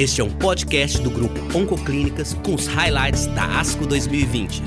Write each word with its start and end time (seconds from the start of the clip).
Este 0.00 0.22
é 0.22 0.24
um 0.24 0.30
podcast 0.30 1.02
do 1.02 1.10
grupo 1.10 1.38
Oncoclínicas 1.54 2.32
com 2.32 2.54
os 2.54 2.66
highlights 2.66 3.26
da 3.26 3.60
ASCO 3.60 3.86
2020. 3.86 4.62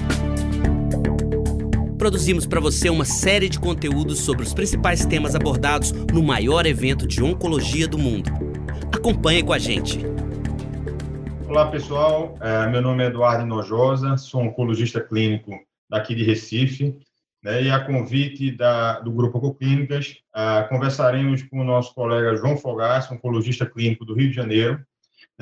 Produzimos 1.97 2.45
para 2.45 2.59
você 2.59 2.87
uma 2.87 3.03
série 3.03 3.49
de 3.49 3.59
conteúdos 3.59 4.19
sobre 4.19 4.43
os 4.43 4.53
principais 4.53 5.07
temas 5.07 5.33
abordados 5.33 5.91
no 5.91 6.21
maior 6.21 6.67
evento 6.67 7.07
de 7.07 7.23
oncologia 7.23 7.87
do 7.87 7.97
mundo. 7.97 8.29
Acompanhe 8.95 9.41
com 9.41 9.51
a 9.51 9.57
gente. 9.57 10.01
Olá, 11.47 11.65
pessoal. 11.71 12.37
É, 12.39 12.69
meu 12.69 12.83
nome 12.83 13.03
é 13.03 13.07
Eduardo 13.07 13.43
Nojosa, 13.43 14.15
sou 14.17 14.39
oncologista 14.39 15.01
clínico 15.01 15.59
daqui 15.89 16.13
de 16.13 16.23
Recife. 16.23 16.95
Né, 17.43 17.63
e 17.63 17.71
a 17.71 17.79
convite 17.79 18.51
da, 18.51 18.99
do 18.99 19.11
Grupo 19.11 19.39
Oncoclínicas, 19.39 20.19
uh, 20.33 20.69
conversaremos 20.69 21.41
com 21.41 21.59
o 21.59 21.63
nosso 21.63 21.93
colega 21.93 22.37
João 22.37 22.55
Fogaça, 22.55 23.15
oncologista 23.15 23.65
clínico 23.65 24.05
do 24.05 24.13
Rio 24.13 24.29
de 24.29 24.35
Janeiro, 24.35 24.79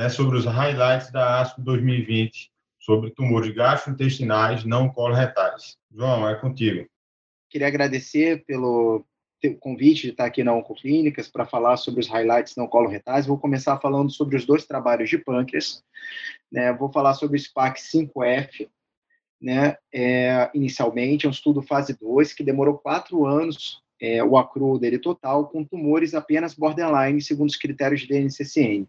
né, 0.02 0.10
sobre 0.10 0.36
os 0.36 0.46
highlights 0.46 1.12
da 1.12 1.42
ASCO 1.42 1.62
2020, 1.62 2.52
sobre 2.80 3.12
tumores 3.12 3.54
gastrointestinais 3.54 4.66
não 4.66 4.90
coloretais. 4.90 5.78
João, 5.92 6.28
é 6.28 6.34
contigo. 6.34 6.88
Queria 7.48 7.68
agradecer 7.68 8.44
pelo 8.46 9.06
convite 9.60 10.04
de 10.04 10.10
estar 10.10 10.26
aqui 10.26 10.44
na 10.44 10.54
Oncoclínicas 10.54 11.28
para 11.28 11.46
falar 11.46 11.78
sobre 11.78 12.00
os 12.00 12.08
highlights 12.08 12.56
não 12.56 12.66
coloretais. 12.66 13.28
Vou 13.28 13.38
começar 13.38 13.78
falando 13.80 14.12
sobre 14.12 14.36
os 14.36 14.44
dois 14.44 14.66
trabalhos 14.66 15.08
de 15.08 15.20
pâncreas. 15.20 15.84
Né? 16.52 16.74
Vou 16.74 16.92
falar 16.92 17.14
sobre 17.14 17.38
o 17.38 17.40
SPAC 17.40 17.80
5F, 17.80 18.68
né? 19.40 19.76
É, 19.94 20.50
inicialmente, 20.56 21.28
é 21.28 21.30
um 21.30 21.32
estudo 21.32 21.62
fase 21.62 21.96
2 22.00 22.34
que 22.34 22.44
demorou 22.44 22.80
quatro 22.80 23.28
anos 23.28 23.84
é, 24.02 24.24
o 24.24 24.36
acruo 24.36 24.80
dele 24.80 24.98
total, 24.98 25.48
com 25.48 25.64
tumores 25.64 26.16
apenas 26.16 26.56
borderline, 26.56 27.22
segundo 27.22 27.50
os 27.50 27.56
critérios 27.56 28.02
de 28.02 28.08
DNCCN. 28.08 28.88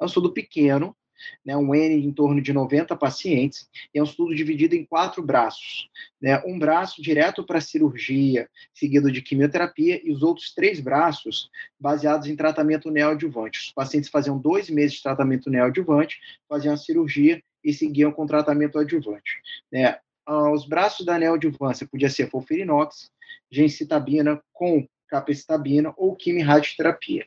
É 0.00 0.04
um 0.04 0.06
estudo 0.06 0.32
pequeno, 0.32 0.96
né, 1.44 1.56
um 1.56 1.74
N 1.74 2.06
em 2.06 2.12
torno 2.12 2.40
de 2.40 2.52
90 2.52 2.96
pacientes, 2.96 3.68
e 3.94 3.98
é 3.98 4.02
um 4.02 4.04
estudo 4.04 4.34
dividido 4.34 4.74
em 4.74 4.84
quatro 4.84 5.22
braços. 5.22 5.88
Né, 6.20 6.40
um 6.46 6.58
braço 6.58 7.02
direto 7.02 7.44
para 7.44 7.60
cirurgia, 7.60 8.48
seguido 8.74 9.10
de 9.10 9.22
quimioterapia, 9.22 10.00
e 10.02 10.12
os 10.12 10.22
outros 10.22 10.54
três 10.54 10.80
braços 10.80 11.50
baseados 11.78 12.26
em 12.26 12.36
tratamento 12.36 12.90
neoadjuvante. 12.90 13.58
Os 13.58 13.72
pacientes 13.72 14.10
faziam 14.10 14.38
dois 14.38 14.70
meses 14.70 14.96
de 14.96 15.02
tratamento 15.02 15.50
neoadjuvante, 15.50 16.18
faziam 16.48 16.74
a 16.74 16.78
cirurgia 16.78 17.42
e 17.62 17.72
seguiam 17.72 18.12
com 18.12 18.26
tratamento 18.26 18.78
adjuvante. 18.78 19.40
Né, 19.70 19.98
os 20.26 20.66
braços 20.66 21.04
da 21.04 21.18
neoadjuvância 21.18 21.86
podia 21.90 22.08
ser 22.08 22.30
folfirinox, 22.30 23.10
gencitabina 23.50 24.40
com 24.52 24.86
capecitabina 25.08 25.92
ou 25.96 26.14
quimio-radioterapia. 26.14 27.26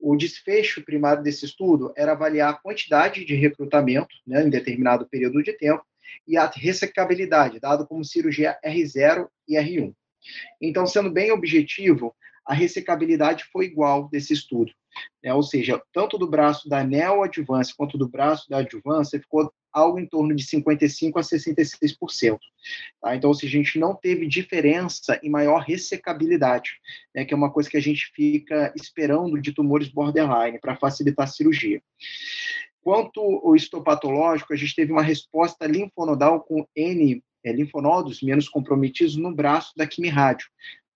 O 0.00 0.16
desfecho 0.16 0.84
primário 0.84 1.22
desse 1.22 1.44
estudo 1.44 1.92
era 1.96 2.12
avaliar 2.12 2.50
a 2.50 2.56
quantidade 2.56 3.24
de 3.24 3.34
recrutamento 3.34 4.14
né, 4.26 4.42
em 4.42 4.50
determinado 4.50 5.08
período 5.08 5.42
de 5.42 5.52
tempo 5.52 5.84
e 6.26 6.36
a 6.36 6.46
ressecabilidade, 6.46 7.60
dado 7.60 7.86
como 7.86 8.04
cirurgia 8.04 8.58
R0 8.64 9.28
e 9.46 9.56
R1. 9.56 9.92
Então, 10.60 10.86
sendo 10.86 11.10
bem 11.10 11.32
objetivo, 11.32 12.14
a 12.46 12.54
ressecabilidade 12.54 13.44
foi 13.52 13.66
igual 13.66 14.08
desse 14.08 14.32
estudo. 14.32 14.72
Né? 15.22 15.32
Ou 15.34 15.42
seja, 15.42 15.82
tanto 15.92 16.16
do 16.16 16.28
braço 16.28 16.68
da 16.68 16.82
neoadjuvância 16.82 17.74
quanto 17.76 17.98
do 17.98 18.08
braço 18.08 18.48
da 18.48 18.58
adjuvância 18.58 19.20
ficou 19.20 19.52
algo 19.72 19.98
em 19.98 20.06
torno 20.06 20.34
de 20.34 20.44
55% 20.44 21.12
a 21.16 21.20
66%. 21.20 22.38
Tá? 23.00 23.16
Então, 23.16 23.32
se 23.34 23.46
a 23.46 23.48
gente 23.48 23.78
não 23.78 23.94
teve 23.94 24.26
diferença 24.26 25.18
em 25.22 25.30
maior 25.30 25.60
ressecabilidade, 25.60 26.72
né, 27.14 27.24
que 27.24 27.32
é 27.32 27.36
uma 27.36 27.50
coisa 27.50 27.68
que 27.68 27.76
a 27.76 27.82
gente 27.82 28.10
fica 28.14 28.72
esperando 28.74 29.40
de 29.40 29.52
tumores 29.52 29.88
borderline 29.88 30.58
para 30.58 30.76
facilitar 30.76 31.24
a 31.24 31.30
cirurgia. 31.30 31.82
Quanto 32.82 33.20
ao 33.20 33.54
histopatológico, 33.54 34.52
a 34.52 34.56
gente 34.56 34.74
teve 34.74 34.92
uma 34.92 35.02
resposta 35.02 35.66
linfonodal 35.66 36.40
com 36.40 36.66
N 36.74 37.22
é, 37.44 37.52
linfonodos 37.52 38.22
menos 38.22 38.48
comprometidos 38.48 39.16
no 39.16 39.34
braço 39.34 39.72
da 39.76 39.86
quimirádio. 39.86 40.46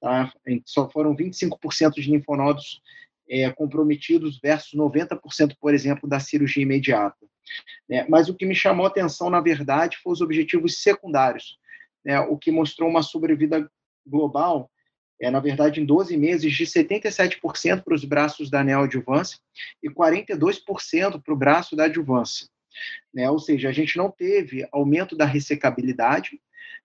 Tá? 0.00 0.32
Só 0.64 0.90
foram 0.90 1.14
25% 1.14 1.94
de 1.94 2.10
linfonodos 2.10 2.80
é, 3.32 3.50
comprometidos 3.50 4.38
versus 4.38 4.78
90%, 4.78 5.56
por 5.58 5.72
exemplo, 5.72 6.06
da 6.06 6.20
cirurgia 6.20 6.62
imediata. 6.62 7.16
Né? 7.88 8.04
Mas 8.06 8.28
o 8.28 8.34
que 8.34 8.44
me 8.44 8.54
chamou 8.54 8.84
a 8.84 8.90
atenção, 8.90 9.30
na 9.30 9.40
verdade, 9.40 9.96
foram 10.02 10.12
os 10.12 10.20
objetivos 10.20 10.82
secundários, 10.82 11.58
né? 12.04 12.20
o 12.20 12.36
que 12.36 12.50
mostrou 12.50 12.90
uma 12.90 13.02
sobrevida 13.02 13.66
global, 14.06 14.70
é, 15.18 15.30
na 15.30 15.40
verdade, 15.40 15.80
em 15.80 15.86
12 15.86 16.14
meses, 16.14 16.52
de 16.52 16.66
77% 16.66 17.82
para 17.82 17.94
os 17.94 18.04
braços 18.04 18.50
da 18.50 18.62
neoadjuvância 18.62 19.38
e 19.82 19.88
42% 19.88 21.22
para 21.22 21.32
o 21.32 21.36
braço 21.36 21.74
da 21.74 21.84
adjuvância. 21.84 22.46
Né? 23.14 23.30
Ou 23.30 23.38
seja, 23.38 23.70
a 23.70 23.72
gente 23.72 23.96
não 23.96 24.10
teve 24.10 24.68
aumento 24.70 25.16
da 25.16 25.24
ressecabilidade, 25.24 26.38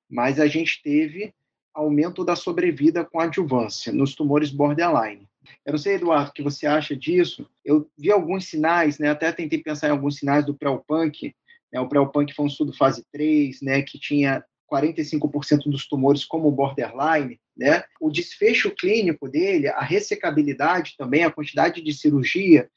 mas 0.09 0.39
a 0.39 0.47
gente 0.47 0.81
teve 0.81 1.33
aumento 1.73 2.23
da 2.23 2.37
sobrevida 2.37 3.03
com 3.03 3.19
adjuvância 3.19 3.91
nos 3.91 4.15
tumores 4.15 4.49
borderline. 4.49 5.27
Eu 5.65 5.73
não 5.73 5.79
sei, 5.79 5.95
Eduardo, 5.95 6.29
o 6.29 6.33
que 6.33 6.41
você 6.41 6.65
acha 6.65 6.95
disso. 6.95 7.49
Eu 7.63 7.89
vi 7.97 8.11
alguns 8.11 8.45
sinais, 8.45 8.99
né, 8.99 9.09
até 9.09 9.31
tentei 9.31 9.61
pensar 9.61 9.87
em 9.87 9.91
alguns 9.91 10.17
sinais 10.17 10.45
do 10.45 10.55
pré-punk. 10.55 11.35
Né, 11.71 11.79
o 11.79 11.87
pré-punk 11.87 12.33
foi 12.33 12.45
um 12.45 12.47
estudo 12.47 12.73
fase 12.73 13.05
3, 13.11 13.61
né, 13.61 13.81
que 13.81 13.99
tinha 13.99 14.43
45% 14.71 15.69
dos 15.69 15.87
tumores 15.87 16.25
como 16.25 16.51
borderline, 16.51 17.39
né? 17.55 17.83
O 17.99 18.09
desfecho 18.09 18.69
clínico 18.71 19.29
dele, 19.29 19.67
a 19.69 19.81
ressecabilidade 19.81 20.95
também, 20.97 21.23
a 21.23 21.31
quantidade 21.31 21.81
de 21.81 21.93
cirurgia, 21.93 22.69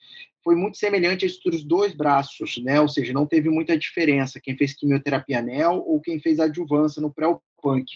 foi 0.43 0.55
muito 0.55 0.79
semelhante 0.79 1.25
a 1.25 1.29
estudos 1.29 1.63
dois 1.63 1.93
braços, 1.93 2.59
né? 2.63 2.81
Ou 2.81 2.89
seja, 2.89 3.13
não 3.13 3.27
teve 3.27 3.51
muita 3.51 3.77
diferença 3.77 4.41
quem 4.41 4.57
fez 4.57 4.75
quimioterapia 4.75 5.43
NEL 5.43 5.85
ou 5.87 6.01
quem 6.01 6.19
fez 6.21 6.41
adjuvância 6.41 7.03
no 7.03 7.13
pré-punk, 7.13 7.87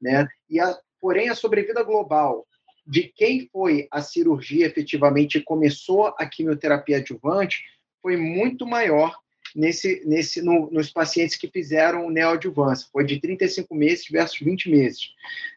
né? 0.00 0.26
E 0.48 0.58
a, 0.58 0.78
porém 1.00 1.28
a 1.28 1.34
sobrevida 1.34 1.82
global 1.82 2.46
de 2.90 3.04
quem 3.04 3.48
foi 3.52 3.86
a 3.88 4.02
cirurgia 4.02 4.66
efetivamente 4.66 5.38
e 5.38 5.44
começou 5.44 6.12
a 6.18 6.26
quimioterapia 6.26 6.96
adjuvante 6.96 7.62
foi 8.02 8.16
muito 8.16 8.66
maior 8.66 9.16
nesse, 9.54 10.02
nesse, 10.04 10.42
no, 10.42 10.68
nos 10.72 10.90
pacientes 10.90 11.36
que 11.36 11.46
fizeram 11.46 12.10
neoadjuvância, 12.10 12.88
foi 12.92 13.04
de 13.04 13.20
35 13.20 13.72
meses 13.76 14.06
versus 14.10 14.40
20 14.40 14.68
meses. 14.68 15.10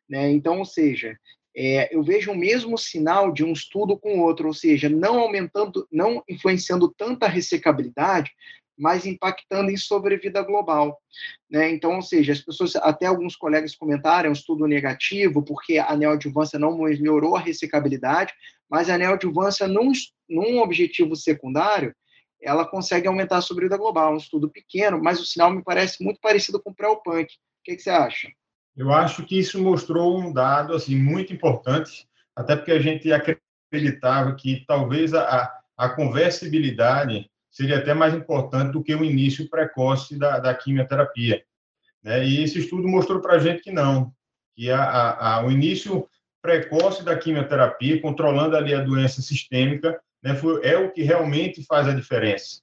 Né? 0.08 0.30
Então, 0.30 0.60
ou 0.60 0.66
seja, 0.66 1.18
é, 1.58 1.96
eu 1.96 2.04
vejo 2.04 2.32
o 2.32 2.38
mesmo 2.38 2.78
sinal 2.78 3.32
de 3.32 3.44
um 3.44 3.52
estudo 3.52 3.98
com 3.98 4.20
outro, 4.20 4.48
ou 4.48 4.54
seja, 4.54 4.88
não 4.88 5.20
aumentando, 5.20 5.88
não 5.92 6.24
influenciando 6.30 6.94
tanta 6.96 7.28
ressecabilidade, 7.28 8.30
mas 8.78 9.06
impactando 9.06 9.72
em 9.72 9.78
sobrevida 9.78 10.42
global. 10.42 11.00
Né? 11.50 11.72
Então, 11.72 11.96
ou 11.96 12.02
seja, 12.02 12.34
as 12.34 12.42
pessoas, 12.42 12.76
até 12.76 13.06
alguns 13.06 13.36
colegas 13.36 13.76
comentaram, 13.76 14.28
é 14.28 14.30
um 14.30 14.34
estudo 14.34 14.68
negativo, 14.68 15.44
porque 15.44 15.78
a 15.78 15.96
neoadjuvância 15.96 16.58
não 16.58 16.78
melhorou 16.78 17.36
a 17.36 17.40
ressecabilidade, 17.40 18.34
mas 18.70 18.90
a 18.90 18.98
neoadjuvância, 18.98 19.68
num, 19.68 19.92
num 20.28 20.60
objetivo 20.60 21.16
secundário, 21.16 21.94
ela 22.42 22.66
consegue 22.66 23.08
aumentar 23.08 23.38
a 23.38 23.42
sobrevida 23.42 23.78
global. 23.78 24.14
Um 24.14 24.18
estudo 24.18 24.50
pequeno, 24.50 25.02
mas 25.02 25.20
o 25.20 25.26
sinal 25.26 25.52
me 25.52 25.64
parece 25.64 26.04
muito 26.04 26.20
parecido 26.20 26.62
com 26.62 26.72
o 26.72 26.76
pré-punk. 26.76 27.26
O 27.26 27.64
que, 27.64 27.76
que 27.76 27.82
você 27.82 27.90
acha? 27.90 28.30
Eu 28.76 28.92
acho 28.92 29.24
que 29.26 29.38
isso 29.38 29.62
mostrou 29.62 30.20
um 30.20 30.34
dado 30.34 30.74
assim 30.74 30.96
muito 30.96 31.32
importante, 31.32 32.08
até 32.36 32.56
porque 32.56 32.72
a 32.72 32.80
gente 32.80 33.10
acreditava 33.14 34.36
que 34.36 34.66
talvez 34.68 35.14
a, 35.14 35.54
a 35.78 35.90
conversibilidade 35.90 37.30
seria 37.54 37.78
até 37.78 37.94
mais 37.94 38.16
importante 38.16 38.72
do 38.72 38.84
que 38.84 38.94
o 38.96 39.06
início 39.06 39.48
precoce 39.48 40.18
da, 40.18 40.40
da 40.40 40.54
quimioterapia. 40.56 41.44
Né? 42.04 42.26
E 42.26 42.44
esse 42.44 42.60
estudo 42.60 42.88
mostrou 42.88 43.22
para 43.22 43.36
a 43.36 43.40
gente 43.40 43.62
que 43.62 43.72
não, 43.72 44.12
que 44.56 44.72
a, 44.72 44.84
a, 44.84 45.36
a, 45.36 45.46
o 45.46 45.52
início 45.52 46.10
precoce 46.42 47.06
da 47.06 47.16
quimioterapia, 47.16 48.02
controlando 48.02 48.58
ali 48.58 48.74
a 48.74 48.84
doença 48.84 49.22
sistêmica, 49.22 49.98
né, 50.22 50.34
foi, 50.34 50.66
é 50.66 50.78
o 50.78 50.92
que 50.92 51.04
realmente 51.04 51.64
faz 51.64 51.88
a 51.88 51.94
diferença. 51.94 52.62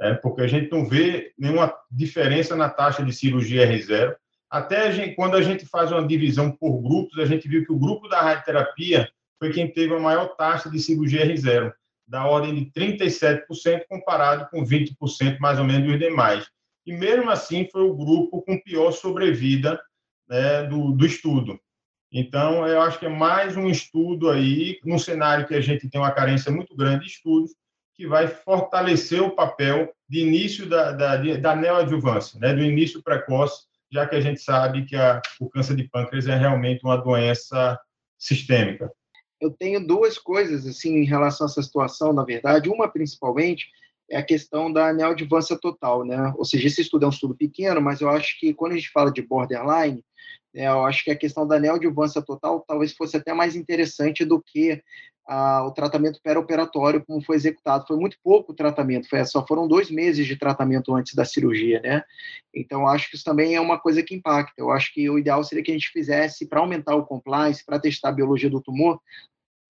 É, 0.00 0.14
porque 0.14 0.42
a 0.42 0.46
gente 0.46 0.70
não 0.70 0.88
vê 0.88 1.32
nenhuma 1.36 1.74
diferença 1.90 2.56
na 2.56 2.70
taxa 2.70 3.04
de 3.04 3.12
cirurgia 3.12 3.66
R0. 3.66 4.14
Até 4.48 4.86
a 4.86 4.92
gente, 4.92 5.14
quando 5.16 5.36
a 5.36 5.42
gente 5.42 5.66
faz 5.66 5.90
uma 5.90 6.06
divisão 6.06 6.50
por 6.50 6.80
grupos, 6.80 7.18
a 7.18 7.26
gente 7.26 7.48
viu 7.48 7.64
que 7.64 7.72
o 7.72 7.78
grupo 7.78 8.08
da 8.08 8.20
radioterapia 8.20 9.10
foi 9.38 9.52
quem 9.52 9.70
teve 9.70 9.94
a 9.94 9.98
maior 9.98 10.36
taxa 10.36 10.70
de 10.70 10.78
cirurgia 10.78 11.26
R0 11.26 11.72
da 12.06 12.26
ordem 12.26 12.54
de 12.54 12.70
37%, 12.72 13.84
comparado 13.88 14.48
com 14.50 14.64
20% 14.64 15.38
mais 15.38 15.58
ou 15.58 15.64
menos 15.64 15.88
dos 15.88 15.98
demais. 15.98 16.46
E 16.86 16.92
mesmo 16.92 17.30
assim 17.30 17.68
foi 17.70 17.82
o 17.82 17.94
grupo 17.94 18.42
com 18.42 18.60
pior 18.60 18.90
sobrevida 18.92 19.80
né, 20.28 20.64
do, 20.64 20.92
do 20.92 21.06
estudo. 21.06 21.58
Então, 22.12 22.66
eu 22.66 22.82
acho 22.82 22.98
que 22.98 23.06
é 23.06 23.08
mais 23.08 23.56
um 23.56 23.68
estudo 23.68 24.30
aí, 24.30 24.78
num 24.84 24.98
cenário 24.98 25.46
que 25.46 25.54
a 25.54 25.60
gente 25.60 25.88
tem 25.88 26.00
uma 26.00 26.10
carência 26.10 26.50
muito 26.50 26.76
grande 26.76 27.06
de 27.06 27.12
estudos, 27.12 27.52
que 27.94 28.06
vai 28.06 28.26
fortalecer 28.26 29.22
o 29.22 29.34
papel 29.34 29.92
de 30.08 30.20
início 30.20 30.68
da, 30.68 30.92
da, 30.92 31.16
da 31.16 31.56
neoadjuvância, 31.56 32.38
né, 32.38 32.52
do 32.52 32.62
início 32.62 33.02
precoce, 33.02 33.64
já 33.90 34.06
que 34.06 34.16
a 34.16 34.20
gente 34.20 34.40
sabe 34.40 34.84
que 34.84 34.96
a, 34.96 35.22
o 35.40 35.48
câncer 35.48 35.76
de 35.76 35.84
pâncreas 35.84 36.26
é 36.26 36.36
realmente 36.36 36.84
uma 36.84 36.96
doença 36.96 37.78
sistêmica 38.18 38.90
eu 39.42 39.50
tenho 39.50 39.84
duas 39.84 40.16
coisas 40.16 40.64
assim 40.64 40.98
em 40.98 41.04
relação 41.04 41.46
a 41.46 41.50
essa 41.50 41.60
situação, 41.60 42.12
na 42.12 42.24
verdade. 42.24 42.70
Uma, 42.70 42.88
principalmente, 42.88 43.66
é 44.08 44.16
a 44.16 44.22
questão 44.22 44.72
da 44.72 44.92
neoadjuvância 44.92 45.58
total, 45.58 46.04
né? 46.04 46.32
Ou 46.36 46.44
seja, 46.44 46.68
esse 46.68 46.80
estudo 46.80 47.04
é 47.04 47.08
um 47.08 47.10
estudo 47.10 47.34
pequeno, 47.34 47.80
mas 47.80 48.00
eu 48.00 48.08
acho 48.08 48.38
que 48.38 48.54
quando 48.54 48.72
a 48.72 48.76
gente 48.76 48.90
fala 48.90 49.10
de 49.10 49.20
borderline, 49.20 50.04
né, 50.54 50.68
eu 50.68 50.84
acho 50.84 51.02
que 51.02 51.10
a 51.10 51.16
questão 51.16 51.44
da 51.44 51.58
neoadjuvância 51.58 52.22
total 52.22 52.64
talvez 52.68 52.92
fosse 52.92 53.16
até 53.16 53.32
mais 53.34 53.56
interessante 53.56 54.24
do 54.24 54.40
que 54.40 54.80
o 55.64 55.70
tratamento 55.70 56.20
pré-operatório 56.20 57.02
como 57.06 57.24
foi 57.24 57.36
executado. 57.36 57.86
Foi 57.86 57.96
muito 57.96 58.18
pouco 58.22 58.52
o 58.52 58.54
tratamento, 58.54 59.08
foi, 59.08 59.24
só 59.24 59.46
foram 59.46 59.68
dois 59.68 59.88
meses 59.88 60.26
de 60.26 60.36
tratamento 60.36 60.94
antes 60.94 61.14
da 61.14 61.24
cirurgia, 61.24 61.80
né? 61.80 62.02
Então, 62.52 62.86
acho 62.86 63.08
que 63.08 63.16
isso 63.16 63.24
também 63.24 63.54
é 63.54 63.60
uma 63.60 63.78
coisa 63.78 64.02
que 64.02 64.14
impacta. 64.16 64.52
Eu 64.58 64.70
acho 64.70 64.92
que 64.92 65.08
o 65.08 65.18
ideal 65.18 65.42
seria 65.44 65.62
que 65.62 65.70
a 65.70 65.74
gente 65.74 65.90
fizesse, 65.90 66.46
para 66.46 66.60
aumentar 66.60 66.96
o 66.96 67.06
compliance, 67.06 67.64
para 67.64 67.78
testar 67.78 68.08
a 68.08 68.12
biologia 68.12 68.50
do 68.50 68.60
tumor, 68.60 69.00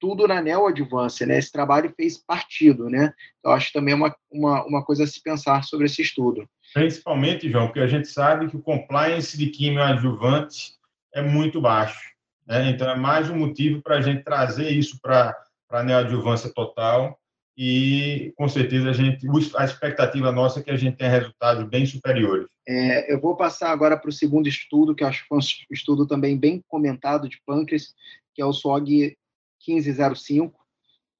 tudo 0.02 0.26
na 0.26 0.42
neoadjuvância, 0.42 1.24
né? 1.24 1.38
Esse 1.38 1.52
trabalho 1.52 1.94
fez 1.96 2.18
partido, 2.18 2.90
né? 2.90 3.14
Então, 3.38 3.52
acho 3.52 3.72
também 3.72 3.94
uma, 3.94 4.12
uma, 4.28 4.66
uma 4.66 4.84
coisa 4.84 5.04
a 5.04 5.06
se 5.06 5.22
pensar 5.22 5.62
sobre 5.62 5.86
esse 5.86 6.02
estudo. 6.02 6.44
Principalmente, 6.74 7.48
João, 7.48 7.66
porque 7.68 7.78
a 7.78 7.86
gente 7.86 8.08
sabe 8.08 8.48
que 8.48 8.56
o 8.56 8.62
compliance 8.62 9.38
de 9.38 9.46
quimioadjuvante 9.46 10.72
é 11.14 11.22
muito 11.22 11.60
baixo. 11.60 12.00
Né? 12.44 12.70
Então, 12.70 12.90
é 12.90 12.96
mais 12.96 13.30
um 13.30 13.36
motivo 13.36 13.80
para 13.80 13.98
a 13.98 14.00
gente 14.00 14.24
trazer 14.24 14.70
isso 14.70 14.98
para 15.00 15.36
a 15.70 15.84
neoadjuvância 15.84 16.52
total 16.52 17.16
e, 17.56 18.32
com 18.36 18.48
certeza, 18.48 18.90
a, 18.90 18.92
gente, 18.92 19.24
a 19.56 19.64
expectativa 19.64 20.32
nossa 20.32 20.58
é 20.58 20.62
que 20.64 20.70
a 20.72 20.76
gente 20.76 20.96
tenha 20.96 21.12
resultados 21.12 21.62
bem 21.68 21.86
superiores. 21.86 22.48
É, 22.66 23.12
eu 23.12 23.20
vou 23.20 23.36
passar 23.36 23.70
agora 23.70 23.96
para 23.96 24.10
o 24.10 24.12
segundo 24.12 24.48
estudo, 24.48 24.96
que 24.96 25.04
acho 25.04 25.22
que 25.22 25.28
foi 25.28 25.38
um 25.38 25.42
estudo 25.70 26.08
também 26.08 26.36
bem 26.36 26.60
comentado 26.66 27.28
de 27.28 27.40
pâncreas, 27.46 27.94
que 28.34 28.42
é 28.42 28.44
o 28.44 28.52
SOG 28.52 29.16
1505. 29.66 30.58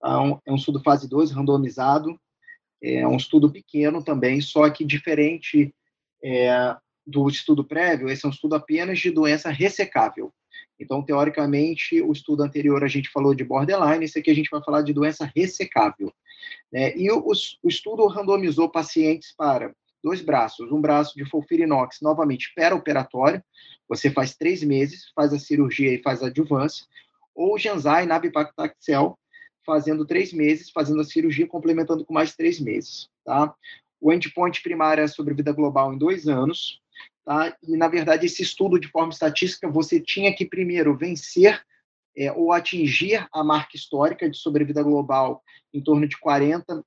É 0.04 0.16
um, 0.16 0.38
é 0.46 0.52
um 0.52 0.56
estudo 0.56 0.80
fase 0.80 1.08
2, 1.08 1.30
randomizado. 1.30 2.18
É 2.82 3.06
um 3.06 3.16
estudo 3.16 3.50
pequeno 3.50 4.02
também, 4.02 4.40
só 4.40 4.68
que 4.68 4.84
diferente 4.84 5.72
é, 6.22 6.76
do 7.06 7.28
estudo 7.28 7.64
prévio, 7.64 8.08
esse 8.08 8.24
é 8.24 8.28
um 8.28 8.32
estudo 8.32 8.54
apenas 8.54 8.98
de 8.98 9.10
doença 9.10 9.50
ressecável. 9.50 10.32
Então, 10.78 11.02
teoricamente, 11.02 12.00
o 12.00 12.10
estudo 12.10 12.42
anterior 12.42 12.82
a 12.82 12.88
gente 12.88 13.08
falou 13.10 13.34
de 13.34 13.44
borderline, 13.44 14.04
esse 14.04 14.18
aqui 14.18 14.30
a 14.30 14.34
gente 14.34 14.50
vai 14.50 14.62
falar 14.64 14.82
de 14.82 14.92
doença 14.92 15.30
ressecável. 15.36 16.12
Né? 16.72 16.96
E 16.96 17.08
o, 17.10 17.24
o, 17.24 17.68
estudo 17.68 18.06
randomizou 18.08 18.68
pacientes 18.68 19.32
para 19.36 19.72
dois 20.02 20.20
braços, 20.20 20.72
um 20.72 20.80
braço 20.80 21.14
de 21.14 21.24
fulfirinox, 21.24 22.00
novamente 22.02 22.52
operatório 22.74 23.42
você 23.88 24.10
faz 24.10 24.34
três 24.34 24.62
meses, 24.62 25.10
faz 25.14 25.32
a 25.32 25.38
cirurgia 25.38 25.92
e 25.92 26.02
faz 26.02 26.22
a 26.22 26.28
adjuvância, 26.28 26.86
ou 27.34 27.58
Janzai 27.58 28.06
nabipactaxel, 28.06 29.18
fazendo 29.64 30.06
três 30.06 30.32
meses, 30.32 30.70
fazendo 30.70 31.00
a 31.00 31.04
cirurgia, 31.04 31.46
complementando 31.46 32.04
com 32.04 32.12
mais 32.12 32.34
três 32.34 32.58
meses. 32.60 33.08
Tá? 33.24 33.54
O 34.00 34.12
endpoint 34.12 34.62
primário 34.62 35.04
é 35.04 35.06
sobre 35.06 35.34
vida 35.34 35.52
global 35.52 35.92
em 35.92 35.98
dois 35.98 36.26
anos, 36.26 36.82
Tá? 37.24 37.56
E, 37.62 37.76
na 37.76 37.88
verdade, 37.88 38.26
esse 38.26 38.42
estudo, 38.42 38.78
de 38.78 38.88
forma 38.88 39.12
estatística, 39.12 39.68
você 39.68 40.00
tinha 40.00 40.34
que 40.34 40.44
primeiro 40.44 40.96
vencer 40.96 41.62
é, 42.16 42.32
ou 42.32 42.52
atingir 42.52 43.26
a 43.32 43.44
marca 43.44 43.76
histórica 43.76 44.28
de 44.28 44.36
sobrevida 44.36 44.82
global 44.82 45.42
em 45.72 45.82
torno 45.82 46.06
de 46.06 46.16
40% 46.18 46.82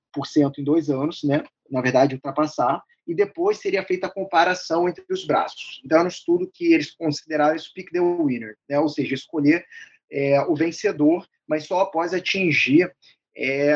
em 0.57 0.63
dois 0.63 0.89
anos, 0.89 1.23
né? 1.23 1.43
na 1.69 1.81
verdade, 1.81 2.15
ultrapassar, 2.15 2.83
e 3.07 3.15
depois 3.15 3.59
seria 3.59 3.83
feita 3.83 4.07
a 4.07 4.13
comparação 4.13 4.89
entre 4.89 5.03
os 5.09 5.25
braços. 5.25 5.81
Então, 5.83 5.97
era 5.97 6.05
um 6.05 6.09
estudo 6.09 6.49
que 6.53 6.73
eles 6.73 6.91
consideraram 6.91 7.55
isso 7.55 7.71
pick 7.73 7.89
the 7.91 7.99
winner, 7.99 8.55
né? 8.69 8.79
ou 8.79 8.89
seja, 8.89 9.15
escolher 9.15 9.65
é, 10.11 10.41
o 10.41 10.55
vencedor, 10.55 11.27
mas 11.47 11.65
só 11.65 11.81
após 11.81 12.13
atingir, 12.13 12.91
é, 13.35 13.73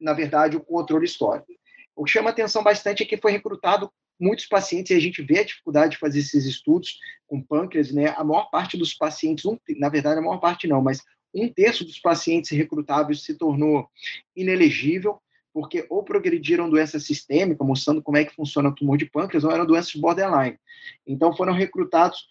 na 0.00 0.12
verdade, 0.12 0.56
o 0.56 0.60
controle 0.60 1.04
histórico. 1.04 1.48
O 1.96 2.04
que 2.04 2.10
chama 2.10 2.30
atenção 2.30 2.62
bastante 2.62 3.02
é 3.02 3.06
que 3.06 3.16
foi 3.16 3.32
recrutado 3.32 3.90
muitos 4.20 4.46
pacientes, 4.46 4.90
e 4.90 4.94
a 4.94 5.00
gente 5.00 5.22
vê 5.22 5.40
a 5.40 5.44
dificuldade 5.44 5.92
de 5.92 5.98
fazer 5.98 6.18
esses 6.18 6.44
estudos 6.44 6.98
com 7.26 7.42
pâncreas, 7.42 7.92
né? 7.92 8.14
A 8.16 8.24
maior 8.24 8.50
parte 8.50 8.76
dos 8.76 8.92
pacientes, 8.92 9.44
um, 9.44 9.56
na 9.76 9.88
verdade, 9.88 10.18
a 10.18 10.22
maior 10.22 10.38
parte 10.38 10.66
não, 10.66 10.82
mas 10.82 11.02
um 11.34 11.48
terço 11.48 11.84
dos 11.84 11.98
pacientes 11.98 12.50
recrutáveis 12.50 13.22
se 13.22 13.34
tornou 13.34 13.88
inelegível, 14.34 15.20
porque 15.52 15.86
ou 15.88 16.02
progrediram 16.02 16.70
doença 16.70 16.98
sistêmica, 16.98 17.64
mostrando 17.64 18.02
como 18.02 18.16
é 18.16 18.24
que 18.24 18.34
funciona 18.34 18.68
o 18.68 18.74
tumor 18.74 18.96
de 18.96 19.06
pâncreas, 19.06 19.44
ou 19.44 19.50
eram 19.50 19.66
doenças 19.66 19.94
borderline. 19.94 20.58
Então, 21.06 21.36
foram 21.36 21.52
recrutados 21.52 22.26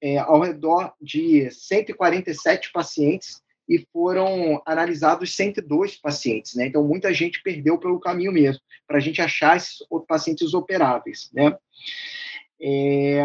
é, 0.00 0.18
ao 0.18 0.40
redor 0.40 0.92
de 1.00 1.50
147 1.50 2.72
pacientes 2.72 3.42
e 3.68 3.86
foram 3.92 4.62
analisados 4.66 5.34
102 5.34 5.96
pacientes, 5.96 6.54
né? 6.54 6.66
Então, 6.66 6.86
muita 6.86 7.12
gente 7.14 7.42
perdeu 7.42 7.78
pelo 7.78 7.98
caminho 7.98 8.32
mesmo, 8.32 8.60
para 8.86 8.98
a 8.98 9.00
gente 9.00 9.22
achar 9.22 9.56
esses 9.56 9.78
pacientes 10.06 10.52
operáveis, 10.52 11.30
né? 11.32 11.56
É... 12.60 13.22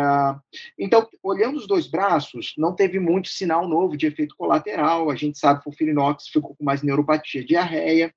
Então, 0.77 1.07
olhando 1.23 1.57
os 1.57 1.67
dois 1.67 1.87
braços, 1.87 2.53
não 2.57 2.73
teve 2.73 2.99
muito 2.99 3.29
sinal 3.29 3.67
novo 3.67 3.95
de 3.95 4.07
efeito 4.07 4.35
colateral. 4.35 5.09
A 5.09 5.15
gente 5.15 5.37
sabe 5.37 5.61
que 5.61 5.69
o 5.69 5.71
Filinox 5.71 6.27
ficou 6.27 6.55
com 6.55 6.63
mais 6.63 6.81
neuropatia, 6.81 7.43
diarreia, 7.43 8.13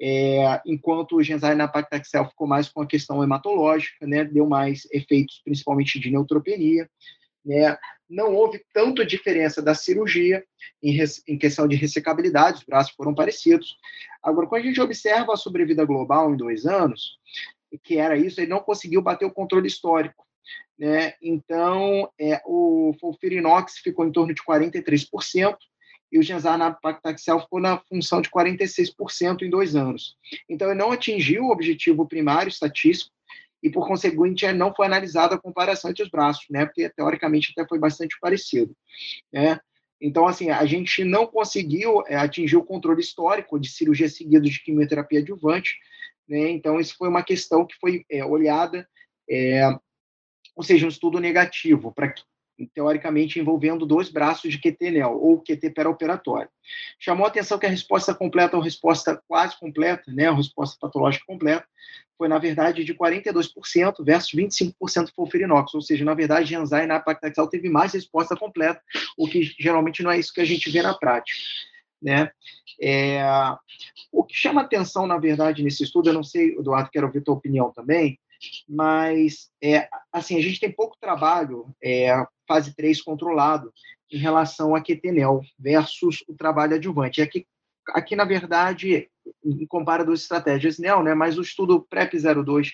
é... 0.00 0.60
enquanto 0.66 1.16
o 1.16 1.22
Genzyme 1.22 1.66
paclitaxel 1.68 2.28
ficou 2.28 2.46
mais 2.46 2.68
com 2.68 2.82
a 2.82 2.86
questão 2.86 3.22
hematológica, 3.22 4.06
né? 4.06 4.24
Deu 4.24 4.46
mais 4.46 4.86
efeitos, 4.92 5.40
principalmente 5.44 5.98
de 5.98 6.10
neutropenia. 6.10 6.88
Né? 7.44 7.76
Não 8.08 8.34
houve 8.34 8.64
tanta 8.72 9.04
diferença 9.04 9.62
da 9.62 9.74
cirurgia 9.74 10.44
em, 10.82 10.98
em, 11.28 11.38
questão 11.38 11.66
de 11.66 11.76
ressecabilidade, 11.76 12.58
os 12.58 12.64
braços 12.64 12.94
foram 12.94 13.14
parecidos. 13.14 13.76
Agora, 14.22 14.46
quando 14.46 14.62
a 14.62 14.66
gente 14.66 14.80
observa 14.80 15.32
a 15.32 15.36
sobrevida 15.36 15.84
global 15.84 16.32
em 16.32 16.36
dois 16.36 16.66
anos, 16.66 17.18
que 17.82 17.96
era 17.96 18.16
isso, 18.16 18.40
ele 18.40 18.50
não 18.50 18.60
conseguiu 18.60 19.00
bater 19.00 19.24
o 19.24 19.32
controle 19.32 19.66
histórico. 19.66 20.26
Né? 20.78 21.14
Então, 21.22 22.10
é, 22.18 22.40
o 22.44 22.94
Fulfirinox 23.00 23.78
ficou 23.78 24.06
em 24.06 24.12
torno 24.12 24.34
de 24.34 24.42
43%, 24.42 25.56
e 26.12 26.18
o 26.18 26.22
Genzar 26.22 26.80
paclitaxel 26.80 27.40
ficou 27.40 27.60
na 27.60 27.78
função 27.78 28.20
de 28.20 28.28
46% 28.28 29.42
em 29.42 29.50
dois 29.50 29.76
anos. 29.76 30.16
Então, 30.48 30.68
ele 30.68 30.78
não 30.78 30.90
atingiu 30.90 31.44
o 31.44 31.52
objetivo 31.52 32.06
primário 32.06 32.48
estatístico, 32.48 33.14
e, 33.62 33.70
por 33.70 33.86
conseguinte, 33.86 34.50
não 34.52 34.74
foi 34.74 34.86
analisada 34.86 35.34
a 35.34 35.40
comparação 35.40 35.90
entre 35.90 36.02
os 36.02 36.10
braços, 36.10 36.46
né? 36.50 36.64
Porque, 36.64 36.88
teoricamente, 36.90 37.52
até 37.54 37.68
foi 37.68 37.78
bastante 37.78 38.16
parecido, 38.20 38.74
né? 39.32 39.60
Então, 40.00 40.26
assim, 40.26 40.48
a 40.50 40.64
gente 40.64 41.04
não 41.04 41.26
conseguiu 41.26 42.02
é, 42.06 42.16
atingir 42.16 42.56
o 42.56 42.64
controle 42.64 43.00
histórico 43.00 43.60
de 43.60 43.68
cirurgia 43.68 44.08
seguida 44.08 44.40
de 44.40 44.62
quimioterapia 44.62 45.20
adjuvante, 45.20 45.76
né? 46.26 46.48
Então, 46.50 46.80
isso 46.80 46.94
foi 46.96 47.08
uma 47.08 47.22
questão 47.22 47.66
que 47.66 47.74
foi 47.78 48.04
é, 48.10 48.24
olhada, 48.24 48.88
é, 49.28 49.68
ou 50.56 50.62
seja, 50.62 50.86
um 50.86 50.88
estudo 50.88 51.20
negativo 51.20 51.92
para 51.92 52.14
teoricamente 52.66 53.38
envolvendo 53.38 53.86
dois 53.86 54.08
braços 54.08 54.50
de 54.50 54.58
QT-NEL, 54.58 55.12
ou 55.12 55.40
QT 55.40 55.72
operatório 55.86 56.48
Chamou 56.98 57.24
a 57.24 57.28
atenção 57.28 57.58
que 57.58 57.66
a 57.66 57.70
resposta 57.70 58.14
completa, 58.14 58.56
ou 58.56 58.62
resposta 58.62 59.20
quase 59.26 59.58
completa, 59.58 60.10
né, 60.12 60.28
a 60.28 60.34
resposta 60.34 60.76
patológica 60.80 61.24
completa, 61.26 61.66
foi, 62.16 62.28
na 62.28 62.38
verdade, 62.38 62.84
de 62.84 62.94
42% 62.94 64.04
versus 64.04 64.32
25% 64.34 65.10
fulfirinox, 65.16 65.74
ou 65.74 65.80
seja, 65.80 66.04
na 66.04 66.12
verdade, 66.12 66.50
Genzai 66.50 66.86
na 66.86 67.00
paclitaxel 67.00 67.48
teve 67.48 67.70
mais 67.70 67.94
resposta 67.94 68.36
completa, 68.36 68.82
o 69.16 69.26
que 69.26 69.42
geralmente 69.58 70.02
não 70.02 70.10
é 70.10 70.18
isso 70.18 70.34
que 70.34 70.40
a 70.42 70.44
gente 70.44 70.70
vê 70.70 70.82
na 70.82 70.92
prática. 70.92 71.38
Né? 72.02 72.30
É, 72.80 73.22
o 74.12 74.22
que 74.22 74.34
chama 74.34 74.60
atenção, 74.60 75.06
na 75.06 75.16
verdade, 75.18 75.62
nesse 75.62 75.82
estudo, 75.82 76.10
eu 76.10 76.14
não 76.14 76.22
sei, 76.22 76.56
Eduardo, 76.58 76.90
quero 76.90 77.06
ouvir 77.06 77.22
tua 77.22 77.34
opinião 77.34 77.72
também, 77.72 78.18
mas 78.68 79.50
é, 79.62 79.88
assim, 80.12 80.36
a 80.36 80.42
gente 80.42 80.60
tem 80.60 80.70
pouco 80.70 80.96
trabalho, 81.00 81.74
é, 81.82 82.10
fase 82.46 82.74
3 82.74 83.00
controlado, 83.02 83.72
em 84.10 84.18
relação 84.18 84.74
a 84.74 84.80
QTNEL 84.82 85.40
versus 85.58 86.24
o 86.28 86.34
trabalho 86.34 86.74
adjuvante. 86.74 87.22
Aqui, 87.22 87.46
aqui 87.90 88.16
na 88.16 88.24
verdade, 88.24 89.08
compara 89.68 90.04
duas 90.04 90.22
estratégias 90.22 90.78
NEL, 90.78 91.02
né, 91.02 91.14
mas 91.14 91.38
o 91.38 91.42
estudo 91.42 91.86
PrEP02, 91.92 92.72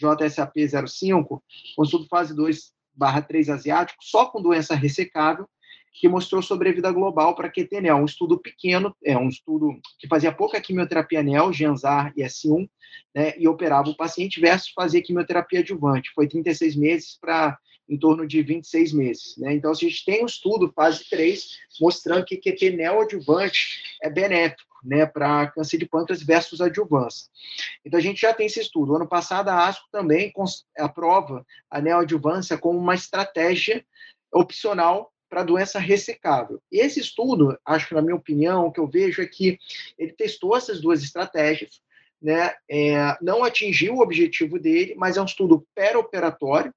JSAP05, 0.00 1.40
o 1.78 1.84
estudo 1.84 2.06
fase 2.08 2.34
2 2.34 2.72
barra 2.94 3.22
3 3.22 3.48
asiático, 3.48 4.02
só 4.02 4.26
com 4.26 4.42
doença 4.42 4.74
ressecável, 4.74 5.48
que 5.92 6.08
mostrou 6.08 6.42
sobrevida 6.42 6.90
global 6.90 7.34
para 7.34 7.50
QTNEL, 7.50 7.96
um 7.96 8.04
estudo 8.04 8.38
pequeno, 8.38 8.94
é 9.04 9.16
um 9.16 9.28
estudo 9.28 9.78
que 9.98 10.08
fazia 10.08 10.32
pouca 10.32 10.60
quimioterapia 10.60 11.22
NEL, 11.22 11.52
Genzar 11.52 12.12
e 12.16 12.22
S1, 12.22 12.68
né, 13.14 13.34
e 13.38 13.46
operava 13.46 13.90
o 13.90 13.96
paciente 13.96 14.40
versus 14.40 14.72
fazer 14.72 15.02
quimioterapia 15.02 15.60
adjuvante. 15.60 16.10
Foi 16.14 16.26
36 16.26 16.76
meses 16.76 17.18
para 17.20 17.58
em 17.88 17.98
torno 17.98 18.26
de 18.26 18.42
26 18.42 18.92
meses. 18.92 19.36
Né? 19.36 19.54
Então, 19.54 19.70
a 19.70 19.74
gente 19.74 20.04
tem 20.04 20.22
um 20.22 20.26
estudo, 20.26 20.72
fase 20.74 21.04
3, 21.10 21.46
mostrando 21.80 22.24
que 22.24 22.38
QT 22.38 22.70
neoadjuvante 22.70 23.82
é 24.02 24.08
benéfico 24.08 24.72
né, 24.82 25.04
para 25.04 25.48
câncer 25.48 25.78
de 25.78 25.86
pâncreas 25.86 26.22
versus 26.22 26.60
adjuvância. 26.60 27.28
Então, 27.84 27.98
a 27.98 28.02
gente 28.02 28.20
já 28.20 28.32
tem 28.32 28.46
esse 28.46 28.60
estudo. 28.60 28.96
Ano 28.96 29.06
passado, 29.06 29.48
a 29.48 29.68
ASCO 29.68 29.86
também 29.92 30.32
aprova 30.78 31.44
a 31.70 31.80
neoadjuvância 31.80 32.56
como 32.56 32.78
uma 32.78 32.94
estratégia 32.94 33.84
opcional 34.32 35.11
para 35.32 35.42
doença 35.42 35.78
ressecável. 35.78 36.60
E 36.70 36.78
esse 36.78 37.00
estudo, 37.00 37.58
acho 37.64 37.88
que 37.88 37.94
na 37.94 38.02
minha 38.02 38.14
opinião, 38.14 38.66
o 38.66 38.70
que 38.70 38.78
eu 38.78 38.86
vejo 38.86 39.22
é 39.22 39.26
que 39.26 39.58
ele 39.98 40.12
testou 40.12 40.54
essas 40.54 40.78
duas 40.78 41.02
estratégias, 41.02 41.80
né, 42.20 42.52
é, 42.68 43.16
não 43.22 43.42
atingiu 43.42 43.94
o 43.94 44.02
objetivo 44.02 44.58
dele, 44.58 44.94
mas 44.94 45.16
é 45.16 45.22
um 45.22 45.24
estudo 45.24 45.66
pré-operatório, 45.74 46.74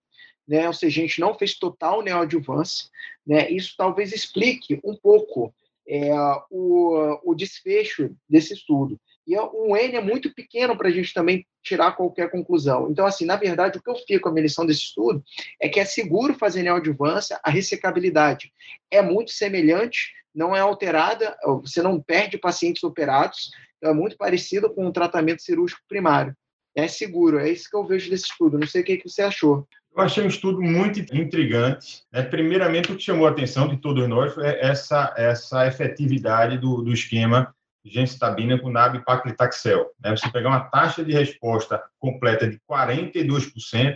né, 0.47 0.67
ou 0.67 0.73
seja, 0.73 1.01
a 1.01 1.03
gente 1.05 1.19
não 1.19 1.37
fez 1.37 1.55
total 1.59 2.01
neoadjuvância, 2.01 2.87
né, 3.27 3.51
isso 3.51 3.75
talvez 3.77 4.13
explique 4.13 4.79
um 4.85 4.95
pouco 4.95 5.53
é, 5.85 6.13
o, 6.49 7.19
o 7.29 7.35
desfecho 7.35 8.15
desse 8.27 8.53
estudo. 8.53 8.97
E 9.27 9.37
um 9.39 9.75
N 9.75 9.95
é 9.95 10.01
muito 10.01 10.33
pequeno 10.33 10.77
para 10.77 10.87
a 10.87 10.91
gente 10.91 11.13
também 11.13 11.45
tirar 11.63 11.93
qualquer 11.93 12.29
conclusão. 12.29 12.89
Então, 12.91 13.05
assim, 13.05 13.25
na 13.25 13.35
verdade, 13.35 13.77
o 13.77 13.81
que 13.81 13.89
eu 13.89 13.95
fico 13.95 14.29
a 14.29 14.31
minha 14.31 14.43
lição 14.43 14.65
desse 14.65 14.81
estudo 14.81 15.23
é 15.59 15.67
que 15.67 15.79
é 15.79 15.85
seguro 15.85 16.35
fazer 16.35 16.61
neoadjuvância, 16.61 17.39
a 17.43 17.49
ressecabilidade 17.49 18.51
é 18.91 19.01
muito 19.01 19.31
semelhante, 19.31 20.11
não 20.33 20.55
é 20.55 20.59
alterada, 20.59 21.35
você 21.61 21.81
não 21.81 21.99
perde 21.99 22.37
pacientes 22.37 22.83
operados, 22.83 23.49
então 23.77 23.91
é 23.91 23.93
muito 23.93 24.17
parecido 24.17 24.71
com 24.73 24.85
o 24.85 24.91
tratamento 24.91 25.41
cirúrgico 25.41 25.81
primário. 25.87 26.35
É 26.75 26.87
seguro, 26.87 27.39
é 27.39 27.49
isso 27.49 27.69
que 27.69 27.75
eu 27.75 27.85
vejo 27.85 28.09
desse 28.09 28.25
estudo. 28.25 28.59
Não 28.59 28.67
sei 28.67 28.81
o 28.81 28.83
que, 28.83 28.97
que 28.97 29.09
você 29.09 29.21
achou. 29.21 29.65
Eu 29.95 30.03
achei 30.03 30.21
um 30.23 30.27
estudo 30.27 30.61
muito 30.61 30.99
intrigante. 31.15 32.03
Né? 32.11 32.21
Primeiramente, 32.21 32.91
o 32.91 32.97
que 32.97 33.03
chamou 33.03 33.25
a 33.25 33.29
atenção 33.29 33.69
de 33.69 33.77
todos 33.77 34.07
nós 34.09 34.33
foi 34.33 34.45
essa, 34.59 35.13
essa 35.15 35.65
efetividade 35.65 36.57
do, 36.57 36.81
do 36.81 36.91
esquema 36.91 37.55
gemcitabina 37.85 38.59
com 38.59 38.69
nab-paclitaxel. 38.69 39.91
Né? 40.03 40.11
Você 40.11 40.29
pegar 40.31 40.49
uma 40.49 40.69
taxa 40.69 41.03
de 41.03 41.13
resposta 41.13 41.81
completa 41.99 42.49
de 42.49 42.59
42% 42.69 43.95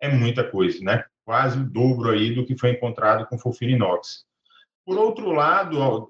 é 0.00 0.08
muita 0.08 0.44
coisa, 0.44 0.82
né? 0.82 1.04
Quase 1.24 1.58
o 1.58 1.64
dobro 1.64 2.10
aí 2.10 2.34
do 2.34 2.44
que 2.44 2.58
foi 2.58 2.70
encontrado 2.70 3.26
com 3.26 3.38
fulfirinox. 3.38 4.26
Por 4.84 4.98
outro 4.98 5.32
lado, 5.32 6.08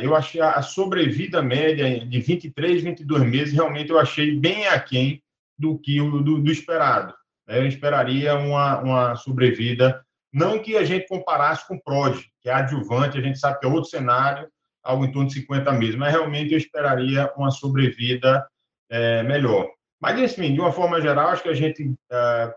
eu 0.00 0.14
achei 0.14 0.40
a 0.40 0.62
sobrevida 0.62 1.42
média 1.42 2.06
de 2.06 2.20
23, 2.20 2.82
22 2.82 3.22
meses, 3.24 3.54
realmente 3.54 3.90
eu 3.90 3.98
achei 3.98 4.38
bem 4.38 4.66
aquém 4.68 5.20
do 5.58 5.76
que 5.78 6.00
o 6.00 6.22
do, 6.22 6.40
do 6.40 6.52
esperado. 6.52 7.12
Né? 7.48 7.58
Eu 7.58 7.66
esperaria 7.66 8.36
uma, 8.36 8.78
uma 8.78 9.16
sobrevida, 9.16 10.04
não 10.32 10.60
que 10.60 10.76
a 10.76 10.84
gente 10.84 11.08
comparasse 11.08 11.66
com 11.66 11.78
PROD, 11.78 12.24
que 12.40 12.48
é 12.48 12.52
adjuvante, 12.52 13.18
a 13.18 13.20
gente 13.20 13.38
sabe 13.38 13.58
que 13.58 13.66
é 13.66 13.68
outro 13.68 13.90
cenário, 13.90 14.48
algo 14.82 15.04
em 15.04 15.12
torno 15.12 15.28
de 15.28 15.34
50 15.34 15.72
meses, 15.72 15.94
mas 15.94 16.12
realmente 16.12 16.52
eu 16.52 16.58
esperaria 16.58 17.32
uma 17.36 17.50
sobrevida 17.50 18.46
é, 18.90 19.22
melhor. 19.22 19.68
Mas, 20.00 20.18
enfim, 20.18 20.52
de 20.52 20.60
uma 20.60 20.72
forma 20.72 21.00
geral, 21.00 21.28
acho 21.28 21.42
que 21.42 21.48
a 21.48 21.54
gente 21.54 21.94
é, 22.10 22.54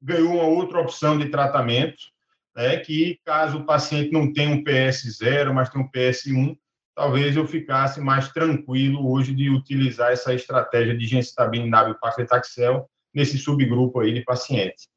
ganhou 0.00 0.34
uma 0.34 0.44
outra 0.44 0.80
opção 0.80 1.18
de 1.18 1.28
tratamento, 1.28 1.96
né, 2.56 2.78
que 2.78 3.20
caso 3.24 3.58
o 3.58 3.66
paciente 3.66 4.10
não 4.10 4.32
tenha 4.32 4.48
um 4.48 4.64
PS0, 4.64 5.52
mas 5.52 5.68
tenha 5.68 5.84
um 5.84 5.90
PS1, 5.90 6.56
talvez 6.94 7.36
eu 7.36 7.46
ficasse 7.46 8.00
mais 8.00 8.32
tranquilo 8.32 9.12
hoje 9.12 9.34
de 9.34 9.50
utilizar 9.50 10.10
essa 10.10 10.32
estratégia 10.32 10.96
de 10.96 11.06
gencitabina 11.06 11.90
e 11.90 11.94
paclitaxel 12.00 12.88
nesse 13.14 13.36
subgrupo 13.36 14.00
aí 14.00 14.14
de 14.14 14.22
pacientes. 14.22 14.88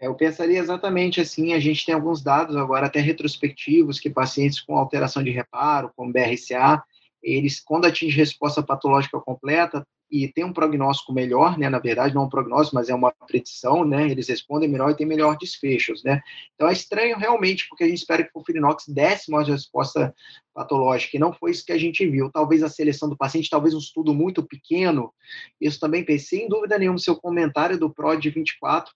Eu 0.00 0.14
pensaria 0.14 0.58
exatamente 0.58 1.20
assim. 1.20 1.52
A 1.52 1.60
gente 1.60 1.84
tem 1.84 1.94
alguns 1.94 2.22
dados 2.22 2.56
agora, 2.56 2.86
até 2.86 3.00
retrospectivos, 3.00 3.98
que 3.98 4.08
pacientes 4.08 4.60
com 4.60 4.78
alteração 4.78 5.22
de 5.22 5.30
reparo, 5.30 5.92
com 5.96 6.10
BRCA, 6.10 6.82
eles, 7.22 7.60
quando 7.60 7.86
atingem 7.86 8.16
resposta 8.16 8.62
patológica 8.62 9.20
completa 9.20 9.84
e 10.10 10.26
tem 10.26 10.44
um 10.44 10.52
prognóstico 10.52 11.12
melhor, 11.12 11.58
né? 11.58 11.68
Na 11.68 11.78
verdade, 11.78 12.14
não 12.14 12.22
é 12.22 12.24
um 12.26 12.28
prognóstico, 12.28 12.76
mas 12.76 12.88
é 12.88 12.94
uma 12.94 13.12
predição, 13.26 13.84
né? 13.84 14.08
Eles 14.08 14.28
respondem 14.28 14.68
melhor 14.68 14.90
e 14.90 14.96
têm 14.96 15.06
melhor 15.06 15.36
desfechos, 15.36 16.02
né? 16.02 16.22
Então 16.54 16.68
é 16.68 16.72
estranho 16.72 17.18
realmente, 17.18 17.68
porque 17.68 17.84
a 17.84 17.88
gente 17.88 17.98
espera 17.98 18.22
que 18.22 18.30
o 18.32 18.42
Firinox 18.42 18.88
desse 18.88 19.30
uma 19.30 19.44
resposta 19.44 20.14
patológica, 20.54 21.16
e 21.16 21.20
não 21.20 21.32
foi 21.32 21.50
isso 21.50 21.66
que 21.66 21.72
a 21.72 21.78
gente 21.78 22.06
viu. 22.08 22.30
Talvez 22.30 22.62
a 22.62 22.70
seleção 22.70 23.08
do 23.08 23.16
paciente, 23.16 23.50
talvez 23.50 23.74
um 23.74 23.78
estudo 23.78 24.14
muito 24.14 24.42
pequeno, 24.42 25.12
isso 25.60 25.78
também 25.78 26.04
pensei, 26.04 26.40
sem 26.40 26.48
dúvida 26.48 26.78
nenhuma, 26.78 26.98
seu 26.98 27.16
comentário 27.16 27.78
do 27.78 27.92
PROD 27.92 28.30
24 28.30 28.90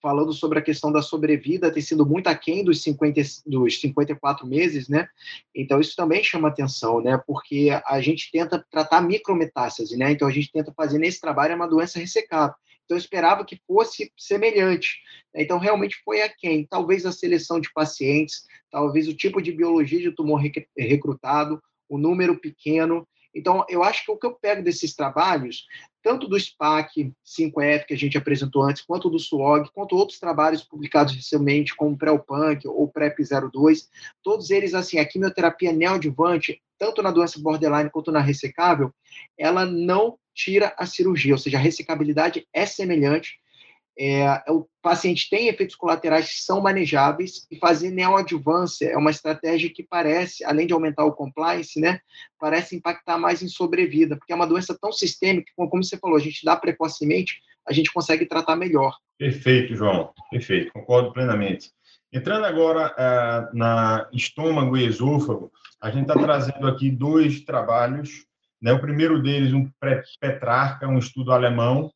falando 0.00 0.32
sobre 0.32 0.58
a 0.58 0.62
questão 0.62 0.92
da 0.92 1.02
sobrevida 1.02 1.72
ter 1.72 1.82
sido 1.82 2.06
muito 2.06 2.28
aquém 2.28 2.64
dos, 2.64 2.82
50, 2.82 3.20
dos 3.46 3.80
54 3.80 4.46
meses, 4.46 4.88
né? 4.88 5.08
Então, 5.54 5.80
isso 5.80 5.96
também 5.96 6.22
chama 6.22 6.48
atenção, 6.48 7.00
né? 7.00 7.20
Porque 7.26 7.70
a 7.84 8.00
gente 8.00 8.30
tenta 8.30 8.64
tratar 8.70 9.00
micrometástase, 9.00 9.96
né? 9.96 10.12
Então, 10.12 10.28
a 10.28 10.30
gente 10.30 10.52
tenta 10.52 10.72
fazer 10.72 10.98
nesse 10.98 11.20
trabalho 11.20 11.56
uma 11.56 11.68
doença 11.68 11.98
ressecada. 11.98 12.54
Então, 12.84 12.96
eu 12.96 13.00
esperava 13.00 13.44
que 13.44 13.60
fosse 13.66 14.12
semelhante. 14.16 15.00
Então, 15.34 15.58
realmente 15.58 15.96
foi 16.04 16.22
aquém. 16.22 16.66
Talvez 16.66 17.04
a 17.04 17.12
seleção 17.12 17.60
de 17.60 17.72
pacientes, 17.72 18.44
talvez 18.70 19.08
o 19.08 19.14
tipo 19.14 19.42
de 19.42 19.52
biologia 19.52 20.00
de 20.00 20.12
tumor 20.12 20.40
recrutado, 20.76 21.60
o 21.88 21.98
número 21.98 22.38
pequeno, 22.38 23.06
então, 23.34 23.64
eu 23.68 23.82
acho 23.82 24.04
que 24.04 24.10
o 24.10 24.16
que 24.16 24.26
eu 24.26 24.34
pego 24.34 24.62
desses 24.62 24.94
trabalhos, 24.94 25.66
tanto 26.08 26.26
do 26.26 26.40
SPAC 26.40 27.12
5F, 27.22 27.84
que 27.84 27.92
a 27.92 27.96
gente 27.96 28.16
apresentou 28.16 28.62
antes, 28.62 28.80
quanto 28.80 29.10
do 29.10 29.18
SWOG, 29.18 29.70
quanto 29.74 29.94
outros 29.94 30.18
trabalhos 30.18 30.64
publicados 30.64 31.14
recentemente, 31.14 31.76
como 31.76 31.98
PrEP-Punk 31.98 32.66
ou 32.66 32.88
PrEP-02, 32.88 33.88
todos 34.22 34.48
eles, 34.48 34.72
assim, 34.72 34.98
a 34.98 35.04
quimioterapia 35.04 35.70
neoadjuvante, 35.70 36.62
tanto 36.78 37.02
na 37.02 37.10
doença 37.10 37.38
borderline 37.38 37.90
quanto 37.90 38.10
na 38.10 38.20
ressecável, 38.20 38.90
ela 39.36 39.66
não 39.66 40.18
tira 40.34 40.72
a 40.78 40.86
cirurgia, 40.86 41.34
ou 41.34 41.38
seja, 41.38 41.58
a 41.58 41.60
ressecabilidade 41.60 42.48
é 42.54 42.64
semelhante, 42.64 43.38
é, 43.98 44.44
o 44.48 44.64
paciente 44.80 45.28
tem 45.28 45.48
efeitos 45.48 45.74
colaterais 45.74 46.28
que 46.28 46.40
são 46.40 46.60
manejáveis 46.60 47.46
e 47.50 47.58
fazer 47.58 47.90
neoadjuvância 47.90 48.86
é 48.86 48.96
uma 48.96 49.10
estratégia 49.10 49.72
que 49.72 49.82
parece, 49.82 50.44
além 50.44 50.68
de 50.68 50.72
aumentar 50.72 51.04
o 51.04 51.12
compliance, 51.12 51.80
né, 51.80 51.98
parece 52.38 52.76
impactar 52.76 53.18
mais 53.18 53.42
em 53.42 53.48
sobrevida, 53.48 54.16
porque 54.16 54.32
é 54.32 54.36
uma 54.36 54.46
doença 54.46 54.76
tão 54.80 54.92
sistêmica, 54.92 55.50
como 55.56 55.82
você 55.82 55.98
falou, 55.98 56.16
a 56.16 56.20
gente 56.20 56.44
dá 56.44 56.54
precocemente, 56.54 57.40
a 57.66 57.72
gente 57.72 57.92
consegue 57.92 58.24
tratar 58.24 58.54
melhor. 58.54 58.96
Perfeito, 59.18 59.74
João, 59.74 60.12
perfeito, 60.30 60.72
concordo 60.72 61.12
plenamente. 61.12 61.72
Entrando 62.12 62.46
agora 62.46 62.94
uh, 62.94 63.56
na 63.56 64.08
estômago 64.12 64.76
e 64.76 64.86
esôfago, 64.86 65.50
a 65.82 65.90
gente 65.90 66.08
está 66.08 66.14
trazendo 66.14 66.66
aqui 66.68 66.88
dois 66.88 67.40
trabalhos, 67.40 68.24
né, 68.62 68.72
o 68.72 68.80
primeiro 68.80 69.20
deles, 69.20 69.52
um 69.52 69.68
Petrarca, 70.20 70.86
um 70.86 70.98
estudo 70.98 71.32
alemão, 71.32 71.90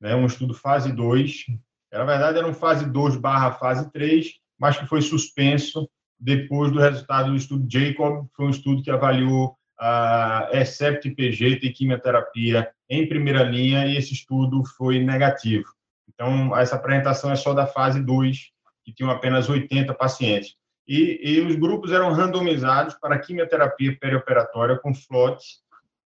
né, 0.00 0.14
um 0.14 0.26
estudo 0.26 0.54
fase 0.54 0.92
2. 0.92 1.46
Na 1.92 2.04
verdade, 2.04 2.38
era 2.38 2.46
um 2.46 2.54
fase 2.54 2.86
2 2.86 3.16
barra 3.16 3.52
fase 3.52 3.90
3, 3.92 4.32
mas 4.58 4.76
que 4.76 4.86
foi 4.86 5.02
suspenso 5.02 5.88
depois 6.18 6.70
do 6.70 6.78
resultado 6.78 7.30
do 7.30 7.36
estudo 7.36 7.66
Jacob. 7.70 8.26
Foi 8.36 8.46
um 8.46 8.50
estudo 8.50 8.82
que 8.82 8.90
avaliou 8.90 9.56
a 9.78 10.50
ESEPT 10.52 11.10
PG 11.14 11.60
e 11.62 11.72
quimioterapia 11.72 12.70
em 12.88 13.08
primeira 13.08 13.42
linha 13.42 13.86
e 13.86 13.96
esse 13.96 14.12
estudo 14.12 14.62
foi 14.76 14.98
negativo. 15.02 15.64
Então, 16.12 16.54
essa 16.56 16.76
apresentação 16.76 17.32
é 17.32 17.36
só 17.36 17.54
da 17.54 17.66
fase 17.66 18.02
2, 18.02 18.50
que 18.84 18.92
tinha 18.92 19.10
apenas 19.10 19.48
80 19.48 19.94
pacientes. 19.94 20.54
E, 20.86 21.20
e 21.22 21.40
os 21.40 21.54
grupos 21.54 21.92
eram 21.92 22.12
randomizados 22.12 22.94
para 22.94 23.18
quimioterapia 23.18 23.96
perioperatória 23.98 24.76
com 24.78 24.92
FLOT, 24.92 25.42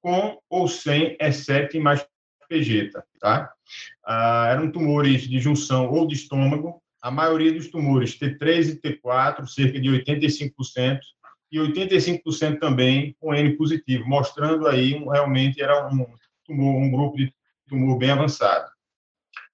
com 0.03 0.39
ou 0.51 0.69
sem 0.69 1.17
E7 1.19 1.81
mais 1.81 2.05
Vegeta, 2.53 3.05
tá? 3.19 3.51
Ah, 4.05 4.49
eram 4.51 4.71
tumores 4.71 5.23
de 5.23 5.39
junção 5.41 5.91
ou 5.91 6.07
de 6.07 6.15
estômago, 6.15 6.83
a 7.01 7.11
maioria 7.11 7.53
dos 7.53 7.69
tumores 7.69 8.19
T3 8.19 8.75
e 8.75 8.81
T4, 8.81 9.47
cerca 9.47 9.81
de 9.81 9.89
85%, 9.89 11.01
e 11.51 11.59
85% 11.59 12.59
também 12.59 13.15
com 13.21 13.35
N 13.35 13.57
positivo, 13.57 14.09
mostrando 14.09 14.67
aí 14.67 14.95
um, 14.95 15.09
realmente 15.09 15.63
era 15.63 15.87
um 15.87 16.07
tumor, 16.47 16.77
um 16.77 16.91
grupo 16.91 17.17
de 17.17 17.33
tumor 17.69 17.99
bem 17.99 18.11
avançado. 18.11 18.71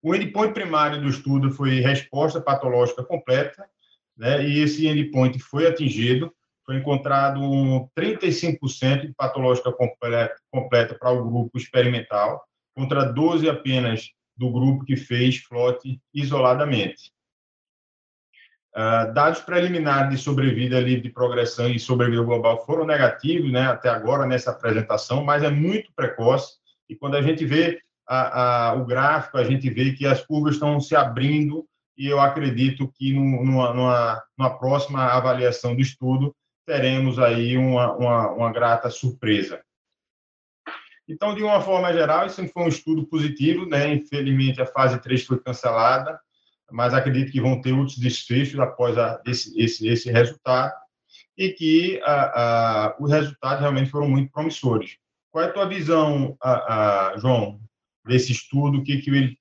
O 0.00 0.14
endpoint 0.14 0.54
primário 0.54 1.00
do 1.00 1.08
estudo 1.08 1.50
foi 1.50 1.80
resposta 1.80 2.40
patológica 2.40 3.02
completa, 3.02 3.68
né, 4.16 4.46
e 4.46 4.60
esse 4.60 4.86
endpoint 4.86 5.38
foi 5.40 5.66
atingido, 5.66 6.32
foi 6.64 6.76
encontrado 6.76 7.40
35% 7.98 9.06
de 9.06 9.14
patológica 9.14 9.72
completa, 9.72 10.36
completa 10.52 10.94
para 10.94 11.10
o 11.10 11.28
grupo 11.28 11.56
experimental, 11.56 12.44
contra 12.78 13.12
12 13.12 13.50
apenas 13.50 14.12
do 14.36 14.52
grupo 14.52 14.84
que 14.84 14.96
fez 14.96 15.38
flote 15.38 16.00
isoladamente. 16.14 17.10
Uh, 18.72 19.12
dados 19.12 19.40
preliminares 19.40 20.10
de 20.10 20.16
sobrevida 20.18 20.78
livre 20.78 21.02
de 21.02 21.10
progressão 21.10 21.68
e 21.68 21.80
sobrevida 21.80 22.22
global 22.22 22.64
foram 22.64 22.86
negativos, 22.86 23.50
né, 23.50 23.62
até 23.62 23.88
agora 23.88 24.24
nessa 24.24 24.52
apresentação, 24.52 25.24
mas 25.24 25.42
é 25.42 25.50
muito 25.50 25.90
precoce. 25.96 26.52
E 26.88 26.94
quando 26.94 27.16
a 27.16 27.22
gente 27.22 27.44
vê 27.44 27.80
a, 28.06 28.68
a, 28.68 28.74
o 28.74 28.84
gráfico, 28.84 29.38
a 29.38 29.44
gente 29.44 29.68
vê 29.68 29.92
que 29.92 30.06
as 30.06 30.24
curvas 30.24 30.54
estão 30.54 30.80
se 30.80 30.94
abrindo 30.94 31.66
e 31.96 32.06
eu 32.06 32.20
acredito 32.20 32.86
que 32.94 33.12
numa, 33.12 33.74
numa, 33.74 34.22
numa 34.38 34.56
próxima 34.56 35.02
avaliação 35.06 35.74
do 35.74 35.80
estudo 35.80 36.32
teremos 36.64 37.18
aí 37.18 37.58
uma, 37.58 37.92
uma, 37.96 38.30
uma 38.30 38.52
grata 38.52 38.88
surpresa. 38.88 39.60
Então, 41.08 41.34
de 41.34 41.42
uma 41.42 41.60
forma 41.62 41.90
geral, 41.92 42.26
isso 42.26 42.46
foi 42.48 42.62
um 42.64 42.68
estudo 42.68 43.06
positivo, 43.06 43.64
né? 43.66 43.94
Infelizmente, 43.94 44.60
a 44.60 44.66
fase 44.66 45.00
3 45.00 45.24
foi 45.24 45.40
cancelada, 45.40 46.20
mas 46.70 46.92
acredito 46.92 47.32
que 47.32 47.40
vão 47.40 47.60
ter 47.62 47.72
outros 47.72 47.96
desfechos 47.96 48.60
após 48.60 48.98
a, 48.98 49.20
esse, 49.26 49.58
esse, 49.58 49.88
esse 49.88 50.10
resultado 50.10 50.74
e 51.36 51.50
que 51.50 52.00
a, 52.04 52.42
a, 52.42 52.96
os 53.00 53.10
resultados 53.10 53.60
realmente 53.60 53.90
foram 53.90 54.08
muito 54.08 54.30
promissores. 54.30 54.98
Qual 55.30 55.42
é 55.42 55.48
a 55.48 55.52
tua 55.52 55.66
visão, 55.66 56.36
a, 56.42 57.14
João, 57.16 57.58
desse 58.04 58.32
estudo? 58.32 58.78
O 58.78 58.84
que, 58.84 58.98
que 58.98 59.08
ele 59.08 59.38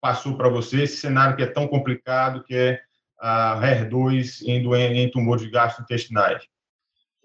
passou 0.00 0.36
para 0.36 0.48
você? 0.48 0.82
Esse 0.82 0.98
cenário 0.98 1.36
que 1.36 1.42
é 1.42 1.46
tão 1.46 1.66
complicado, 1.66 2.44
que 2.44 2.54
é 2.54 2.80
a 3.18 3.60
HER2 3.60 4.42
em, 4.46 4.98
em 4.98 5.10
tumores 5.10 5.50
gastrointestinais. 5.50 6.44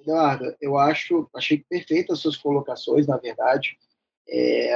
Eduardo, 0.04 0.56
eu 0.62 0.78
acho, 0.78 1.30
achei 1.34 1.64
perfeitas 1.70 2.18
as 2.18 2.22
suas 2.22 2.38
colocações, 2.38 3.08
na 3.08 3.18
verdade. 3.18 3.78
É, 4.28 4.74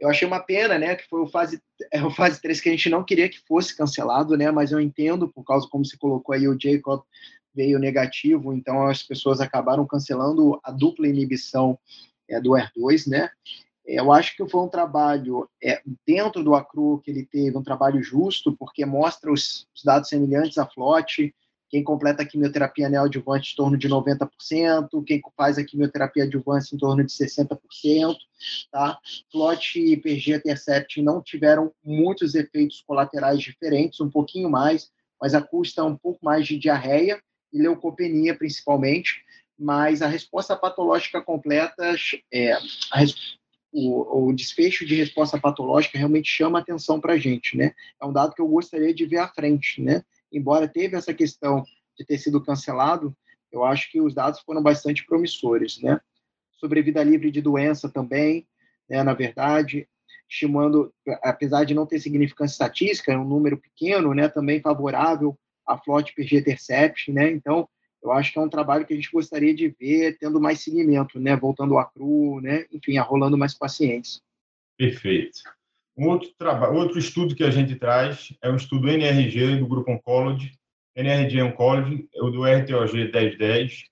eu 0.00 0.08
achei 0.08 0.26
uma 0.26 0.40
pena, 0.40 0.78
né, 0.78 0.94
que 0.96 1.08
foi 1.08 1.20
o 1.20 1.28
fase, 1.28 1.60
é 1.90 2.04
o 2.04 2.10
fase 2.10 2.40
3 2.40 2.60
que 2.60 2.68
a 2.68 2.72
gente 2.72 2.90
não 2.90 3.04
queria 3.04 3.28
que 3.28 3.40
fosse 3.46 3.76
cancelado, 3.76 4.36
né, 4.36 4.50
mas 4.50 4.72
eu 4.72 4.80
entendo, 4.80 5.28
por 5.28 5.44
causa 5.44 5.68
como 5.68 5.84
você 5.84 5.96
colocou 5.96 6.34
aí, 6.34 6.46
o 6.48 6.58
Jacob 6.58 7.02
veio 7.54 7.78
negativo, 7.78 8.52
então 8.52 8.86
as 8.86 9.02
pessoas 9.02 9.40
acabaram 9.40 9.86
cancelando 9.86 10.58
a 10.62 10.70
dupla 10.70 11.06
inibição 11.06 11.78
é, 12.28 12.40
do 12.40 12.50
R2, 12.50 13.08
né, 13.08 13.30
eu 13.84 14.12
acho 14.12 14.36
que 14.36 14.48
foi 14.48 14.60
um 14.60 14.68
trabalho 14.68 15.48
é, 15.62 15.82
dentro 16.06 16.44
do 16.44 16.54
ACRU 16.54 17.00
que 17.04 17.10
ele 17.10 17.26
teve, 17.26 17.56
um 17.56 17.62
trabalho 17.62 18.02
justo, 18.02 18.56
porque 18.56 18.86
mostra 18.86 19.32
os, 19.32 19.66
os 19.74 19.82
dados 19.82 20.08
semelhantes 20.08 20.56
à 20.56 20.66
FLOT, 20.66 21.34
quem 21.72 21.82
completa 21.82 22.22
a 22.22 22.26
quimioterapia 22.26 22.86
neoadjuvante 22.90 23.54
em 23.54 23.56
torno 23.56 23.78
de 23.78 23.88
90%, 23.88 25.02
quem 25.06 25.22
faz 25.34 25.56
a 25.56 25.64
quimioterapia 25.64 26.24
adjuvante 26.24 26.74
em 26.74 26.78
torno 26.78 27.02
de 27.02 27.10
60%, 27.10 28.14
tá? 28.70 28.98
FLOT 29.30 29.80
e 29.80 29.96
PG 29.96 30.34
Intercept 30.34 31.00
não 31.00 31.22
tiveram 31.22 31.72
muitos 31.82 32.34
efeitos 32.34 32.82
colaterais 32.86 33.40
diferentes, 33.40 34.02
um 34.02 34.10
pouquinho 34.10 34.50
mais, 34.50 34.90
mas 35.18 35.34
a 35.34 35.40
custa 35.40 35.82
um 35.82 35.96
pouco 35.96 36.22
mais 36.22 36.46
de 36.46 36.58
diarreia 36.58 37.18
e 37.50 37.62
leucopenia, 37.62 38.36
principalmente, 38.36 39.24
mas 39.58 40.02
a 40.02 40.06
resposta 40.06 40.54
patológica 40.54 41.22
completa, 41.22 41.94
é, 42.30 42.52
a, 42.52 43.02
o, 43.72 44.28
o, 44.28 44.32
desfecho 44.34 44.84
de 44.84 44.94
resposta 44.94 45.38
patológica 45.38 45.96
realmente 45.96 46.28
chama 46.28 46.58
atenção 46.58 47.00
para 47.00 47.14
a 47.14 47.18
gente, 47.18 47.56
né? 47.56 47.72
É 47.98 48.04
um 48.04 48.12
dado 48.12 48.34
que 48.34 48.42
eu 48.42 48.48
gostaria 48.48 48.92
de 48.92 49.06
ver 49.06 49.18
à 49.18 49.28
frente, 49.28 49.80
né? 49.80 50.04
Embora 50.32 50.66
teve 50.66 50.96
essa 50.96 51.12
questão 51.12 51.62
de 51.96 52.04
ter 52.06 52.18
sido 52.18 52.42
cancelado, 52.42 53.14
eu 53.52 53.64
acho 53.64 53.90
que 53.90 54.00
os 54.00 54.14
dados 54.14 54.40
foram 54.40 54.62
bastante 54.62 55.04
promissores, 55.04 55.80
né? 55.80 56.00
Sobrevida 56.52 57.02
livre 57.02 57.30
de 57.30 57.42
doença 57.42 57.88
também, 57.88 58.46
né? 58.88 59.02
Na 59.02 59.12
verdade, 59.12 59.86
estimando, 60.28 60.92
apesar 61.22 61.64
de 61.64 61.74
não 61.74 61.86
ter 61.86 62.00
significância 62.00 62.54
estatística, 62.54 63.12
é 63.12 63.18
um 63.18 63.28
número 63.28 63.58
pequeno, 63.58 64.14
né? 64.14 64.28
Também 64.28 64.60
favorável 64.60 65.38
à 65.66 65.76
flote 65.76 66.14
PG-Intercept, 66.14 67.12
né? 67.12 67.30
Então, 67.30 67.68
eu 68.02 68.10
acho 68.10 68.32
que 68.32 68.38
é 68.38 68.42
um 68.42 68.48
trabalho 68.48 68.86
que 68.86 68.92
a 68.92 68.96
gente 68.96 69.12
gostaria 69.12 69.54
de 69.54 69.68
ver 69.78 70.16
tendo 70.18 70.40
mais 70.40 70.60
seguimento, 70.60 71.20
né? 71.20 71.36
Voltando 71.36 71.76
ao 71.76 71.90
cru, 71.90 72.40
né? 72.40 72.64
Enfim, 72.72 72.96
arrolando 72.96 73.36
mais 73.36 73.54
pacientes. 73.54 74.22
Perfeito. 74.78 75.42
Um 75.96 76.08
outro, 76.08 76.30
trabalho, 76.38 76.74
outro 76.74 76.98
estudo 76.98 77.34
que 77.34 77.44
a 77.44 77.50
gente 77.50 77.76
traz 77.76 78.32
é 78.42 78.50
o 78.50 78.56
estudo 78.56 78.88
NRG 78.88 79.58
do 79.58 79.66
Grupo 79.66 79.92
Oncology, 79.92 80.52
NRG 80.96 81.42
Oncology, 81.42 82.08
o 82.16 82.30
do 82.30 82.44
RTOG 82.44 82.92
1010. 82.92 83.84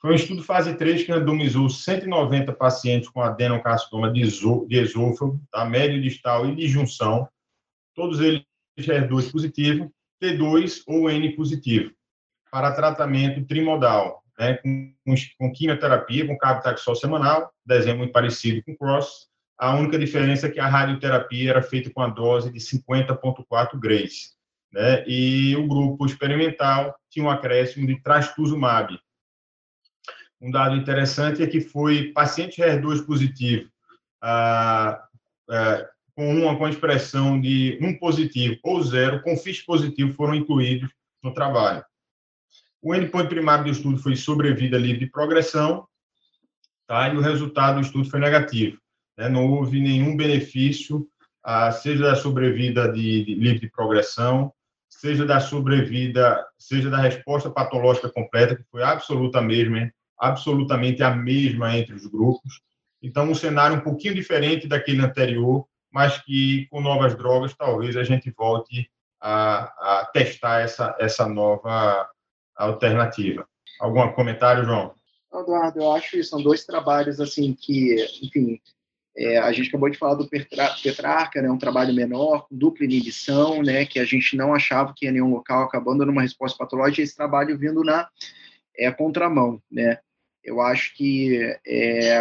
Foi 0.00 0.12
um 0.12 0.14
estudo 0.14 0.42
fase 0.42 0.74
3 0.74 1.04
que 1.04 1.12
randomizou 1.12 1.68
190 1.68 2.52
pacientes 2.52 3.08
com 3.08 3.20
adenocarcinoma 3.20 4.12
de 4.12 4.22
esôfago, 4.22 5.40
tá? 5.50 5.64
médio 5.64 6.00
distal 6.00 6.48
e 6.48 6.54
de 6.54 6.68
junção, 6.68 7.28
todos 7.94 8.20
eles 8.20 8.44
R2 8.78 9.32
positivo, 9.32 9.92
T2 10.22 10.82
ou 10.86 11.10
N 11.10 11.34
positivo 11.34 11.92
para 12.50 12.72
tratamento 12.72 13.44
trimodal, 13.44 14.22
né, 14.38 14.54
com, 14.54 14.94
com, 15.38 15.52
quimioterapia, 15.52 16.26
com 16.26 16.38
carbotaxol 16.38 16.96
semanal, 16.96 17.52
desenho 17.64 17.98
muito 17.98 18.12
parecido 18.12 18.62
com 18.64 18.76
CROSS. 18.76 19.27
A 19.58 19.74
única 19.74 19.98
diferença 19.98 20.46
é 20.46 20.50
que 20.50 20.60
a 20.60 20.68
radioterapia 20.68 21.50
era 21.50 21.62
feita 21.62 21.90
com 21.90 22.00
a 22.00 22.08
dose 22.08 22.52
de 22.52 22.60
50,4 22.60 23.78
grays. 23.78 24.36
Né, 24.70 25.02
e 25.06 25.56
o 25.56 25.66
grupo 25.66 26.04
experimental 26.04 26.94
tinha 27.10 27.24
um 27.24 27.30
acréscimo 27.30 27.86
de 27.86 28.02
trastuzumab. 28.02 28.98
Um 30.40 30.50
dado 30.50 30.76
interessante 30.76 31.42
é 31.42 31.46
que 31.46 31.60
foi 31.60 32.12
paciente 32.12 32.60
HER2 32.60 33.04
positivo, 33.04 33.70
ah, 34.20 35.02
ah, 35.50 35.88
com 36.14 36.34
uma 36.34 36.56
com 36.56 36.68
expressão 36.68 37.40
de 37.40 37.78
um 37.80 37.98
positivo 37.98 38.58
ou 38.62 38.82
zero, 38.82 39.22
com 39.22 39.36
FIS 39.36 39.62
positivo, 39.62 40.12
foram 40.12 40.34
incluídos 40.34 40.90
no 41.22 41.32
trabalho. 41.32 41.84
O 42.82 42.94
endpoint 42.94 43.28
primário 43.28 43.64
do 43.64 43.70
estudo 43.70 43.98
foi 43.98 44.16
sobrevida 44.16 44.78
livre 44.78 45.00
de 45.00 45.10
progressão, 45.10 45.88
tá? 46.86 47.08
e 47.08 47.16
o 47.16 47.20
resultado 47.20 47.76
do 47.76 47.80
estudo 47.80 48.08
foi 48.08 48.20
negativo. 48.20 48.78
Né? 49.18 49.28
Não 49.28 49.50
houve 49.50 49.80
nenhum 49.80 50.16
benefício, 50.16 51.06
ah, 51.42 51.72
seja 51.72 52.04
da 52.04 52.14
sobrevida 52.14 52.90
de, 52.90 53.24
de, 53.24 53.34
livre 53.34 53.68
progressão, 53.68 54.52
seja 54.88 55.26
da 55.26 55.40
sobrevida, 55.40 56.46
seja 56.56 56.88
da 56.88 56.98
resposta 56.98 57.50
patológica 57.50 58.08
completa, 58.08 58.54
que 58.54 58.64
foi 58.70 58.82
absoluta 58.82 59.42
mesma, 59.42 59.92
absolutamente 60.16 61.02
a 61.02 61.10
mesma 61.10 61.76
entre 61.76 61.94
os 61.94 62.06
grupos. 62.06 62.60
Então, 63.02 63.28
um 63.28 63.34
cenário 63.34 63.76
um 63.76 63.80
pouquinho 63.80 64.14
diferente 64.14 64.68
daquele 64.68 65.02
anterior, 65.02 65.66
mas 65.92 66.18
que 66.18 66.66
com 66.70 66.80
novas 66.80 67.16
drogas 67.16 67.54
talvez 67.56 67.96
a 67.96 68.04
gente 68.04 68.30
volte 68.30 68.88
a, 69.20 70.00
a 70.00 70.06
testar 70.12 70.60
essa, 70.60 70.96
essa 71.00 71.28
nova 71.28 72.08
alternativa. 72.56 73.46
Algum 73.80 74.12
comentário, 74.12 74.64
João? 74.64 74.94
Eduardo, 75.32 75.80
eu 75.80 75.92
acho 75.92 76.10
que 76.10 76.24
são 76.24 76.42
dois 76.42 76.64
trabalhos 76.64 77.20
assim 77.20 77.54
que, 77.54 77.94
enfim, 78.22 78.60
é, 79.18 79.36
a 79.36 79.50
gente 79.50 79.68
acabou 79.68 79.90
de 79.90 79.98
falar 79.98 80.14
do 80.14 80.28
Petrarca, 80.28 81.42
né, 81.42 81.50
um 81.50 81.58
trabalho 81.58 81.92
menor, 81.92 82.46
com 82.48 82.56
dupla 82.56 82.84
inibição, 82.84 83.62
né, 83.62 83.84
que 83.84 83.98
a 83.98 84.04
gente 84.04 84.36
não 84.36 84.54
achava 84.54 84.94
que 84.96 85.06
ia 85.06 85.12
nenhum 85.12 85.30
local, 85.30 85.64
acabando 85.64 86.06
numa 86.06 86.22
resposta 86.22 86.56
patológica, 86.56 87.02
esse 87.02 87.16
trabalho 87.16 87.58
vindo 87.58 87.82
na 87.82 88.08
é, 88.76 88.90
contramão, 88.92 89.60
né. 89.70 89.98
Eu 90.44 90.60
acho 90.60 90.94
que, 90.94 91.36
é, 91.66 92.16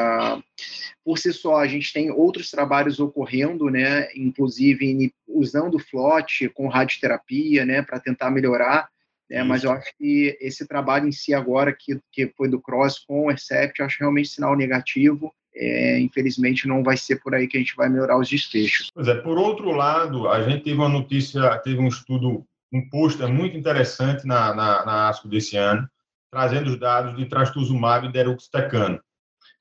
por 1.05 1.19
si 1.19 1.31
só, 1.31 1.57
a 1.57 1.67
gente 1.67 1.93
tem 1.93 2.10
outros 2.10 2.49
trabalhos 2.49 2.99
ocorrendo, 2.99 3.69
né, 3.69 4.10
inclusive 4.15 5.13
usando 5.27 5.77
FLOT 5.79 6.49
com 6.49 6.67
radioterapia, 6.67 7.63
né, 7.63 7.83
para 7.83 7.99
tentar 7.99 8.31
melhorar 8.31 8.89
né? 9.29 9.43
Mas 9.43 9.63
eu 9.63 9.71
acho 9.71 9.91
que 9.97 10.38
esse 10.39 10.65
trabalho 10.65 11.07
em 11.07 11.12
si 11.12 11.33
agora, 11.33 11.75
que, 11.77 11.99
que 12.12 12.27
foi 12.27 12.47
do 12.47 12.62
Cross 12.62 12.99
com 12.99 13.25
o 13.25 13.31
Ercept, 13.31 13.79
eu 13.79 13.86
acho 13.86 13.99
realmente 13.99 14.29
sinal 14.29 14.55
negativo. 14.55 15.33
É, 15.59 15.99
infelizmente 15.99 16.67
não 16.67 16.83
vai 16.83 16.95
ser 16.95 17.15
por 17.17 17.33
aí 17.33 17.47
que 17.47 17.57
a 17.57 17.59
gente 17.59 17.75
vai 17.75 17.89
melhorar 17.89 18.19
os 18.19 18.29
desfechos. 18.29 18.91
Pois 18.93 19.07
é, 19.07 19.15
por 19.15 19.37
outro 19.37 19.71
lado, 19.71 20.29
a 20.29 20.47
gente 20.47 20.63
teve 20.63 20.77
uma 20.77 20.89
notícia, 20.89 21.57
teve 21.59 21.79
um 21.79 21.87
estudo, 21.87 22.45
um 22.71 22.87
pôster 22.89 23.27
muito 23.27 23.57
interessante 23.57 24.25
na, 24.25 24.53
na, 24.53 24.85
na 24.85 25.09
ASCO 25.09 25.27
desse 25.27 25.57
ano, 25.57 25.87
trazendo 26.31 26.69
os 26.69 26.79
dados 26.79 27.15
de 27.15 27.25
trastuzumab 27.25 28.05
e 28.05 28.11
deruxtecano. 28.11 28.99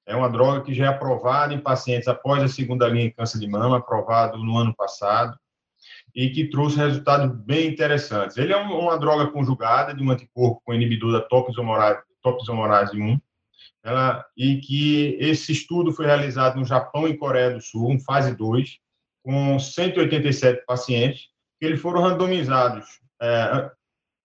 É 0.07 0.15
uma 0.15 0.29
droga 0.29 0.63
que 0.63 0.73
já 0.73 0.85
é 0.85 0.89
aprovada 0.89 1.53
em 1.53 1.59
pacientes 1.59 2.07
após 2.07 2.43
a 2.43 2.49
segunda 2.49 2.87
linha 2.87 3.07
em 3.07 3.11
câncer 3.11 3.41
de 3.41 3.49
mama, 3.49 3.79
aprovado 3.79 4.39
no 4.39 4.57
ano 4.57 4.75
passado, 4.75 5.37
e 6.15 6.31
que 6.31 6.49
trouxe 6.49 6.77
resultados 6.77 7.37
bem 7.45 7.69
interessantes. 7.69 8.37
Ele 8.37 8.53
é 8.53 8.57
uma 8.57 8.99
droga 8.99 9.27
conjugada 9.31 9.93
de 9.93 10.03
um 10.03 10.11
anticorpo 10.11 10.63
com 10.65 10.73
inibidor 10.73 11.13
da 11.13 11.21
topoisomerase 11.21 13.01
1, 13.01 13.19
ela, 13.85 14.25
e 14.37 14.57
que 14.59 15.17
esse 15.21 15.53
estudo 15.53 15.93
foi 15.93 16.07
realizado 16.07 16.59
no 16.59 16.65
Japão 16.65 17.09
e 17.09 17.17
Coreia 17.17 17.53
do 17.53 17.61
Sul, 17.61 17.93
em 17.93 18.01
fase 18.01 18.37
2, 18.37 18.79
com 19.25 19.59
187 19.59 20.65
pacientes, 20.67 21.29
que 21.59 21.67
eles 21.67 21.81
foram 21.81 22.03
randomizados, 22.03 22.87
é, 23.21 23.71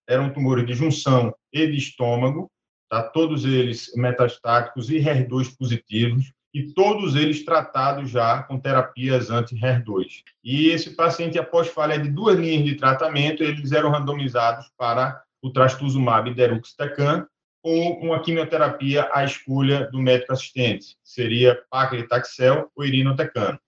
eram 0.07 0.31
tumores 0.31 0.65
de 0.65 0.73
junção 0.73 1.33
e 1.51 1.67
de 1.67 1.77
estômago, 1.77 2.51
tá? 2.89 3.03
todos 3.03 3.45
eles 3.45 3.91
metastáticos 3.95 4.89
e 4.89 4.99
HER2 4.99 5.55
positivos, 5.57 6.31
e 6.53 6.73
todos 6.73 7.15
eles 7.15 7.45
tratados 7.45 8.09
já 8.09 8.43
com 8.43 8.59
terapias 8.59 9.29
anti-HER2. 9.29 10.23
E 10.43 10.67
esse 10.67 10.95
paciente, 10.95 11.39
após 11.39 11.69
falha 11.69 11.97
de 11.97 12.09
duas 12.09 12.37
linhas 12.37 12.65
de 12.65 12.75
tratamento, 12.75 13.41
eles 13.41 13.71
eram 13.71 13.89
randomizados 13.89 14.69
para 14.77 15.23
o 15.41 15.49
trastuzumab 15.49 16.33
deruxtecan 16.33 17.25
ou 17.63 17.99
uma 17.99 18.21
quimioterapia 18.21 19.09
à 19.13 19.23
escolha 19.23 19.89
do 19.91 19.99
médico 19.99 20.33
assistente, 20.33 20.97
seria 21.03 21.61
paclitaxel 21.69 22.71
ou 22.75 22.85
irinotecano. 22.85 23.59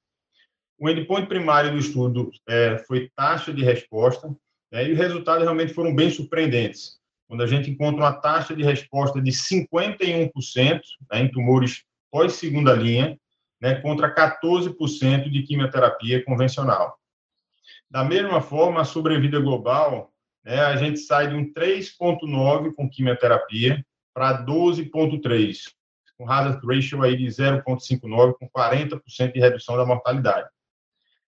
O 0.79 0.89
endpoint 0.89 1.27
primário 1.27 1.71
do 1.71 1.77
estudo 1.77 2.31
é, 2.47 2.77
foi 2.79 3.09
taxa 3.15 3.53
de 3.53 3.63
resposta, 3.63 4.35
né, 4.71 4.87
e 4.87 4.91
os 4.91 4.97
resultados 4.97 5.43
realmente 5.43 5.73
foram 5.73 5.95
bem 5.95 6.09
surpreendentes. 6.09 6.99
Quando 7.27 7.43
a 7.43 7.47
gente 7.47 7.69
encontra 7.69 8.01
uma 8.01 8.13
taxa 8.13 8.55
de 8.55 8.63
resposta 8.63 9.21
de 9.21 9.31
51% 9.31 10.81
né, 11.11 11.21
em 11.21 11.31
tumores 11.31 11.83
pós 12.11 12.33
segunda 12.33 12.73
linha, 12.73 13.17
né, 13.61 13.75
contra 13.75 14.13
14% 14.13 15.29
de 15.29 15.43
quimioterapia 15.43 16.23
convencional. 16.25 16.97
Da 17.89 18.03
mesma 18.03 18.41
forma, 18.41 18.81
a 18.81 18.85
sobrevida 18.85 19.39
global, 19.39 20.12
né, 20.43 20.59
a 20.59 20.75
gente 20.75 20.99
sai 20.99 21.29
de 21.29 21.35
um 21.35 21.53
3,9 21.53 22.73
com 22.73 22.89
quimioterapia 22.89 23.85
para 24.13 24.45
12,3 24.45 25.73
com 26.17 26.29
hazard 26.29 26.65
ratio 26.65 27.03
aí 27.03 27.17
de 27.17 27.25
0,59, 27.25 28.35
com 28.39 28.49
40% 28.49 29.33
de 29.33 29.39
redução 29.39 29.77
da 29.77 29.85
mortalidade. 29.85 30.47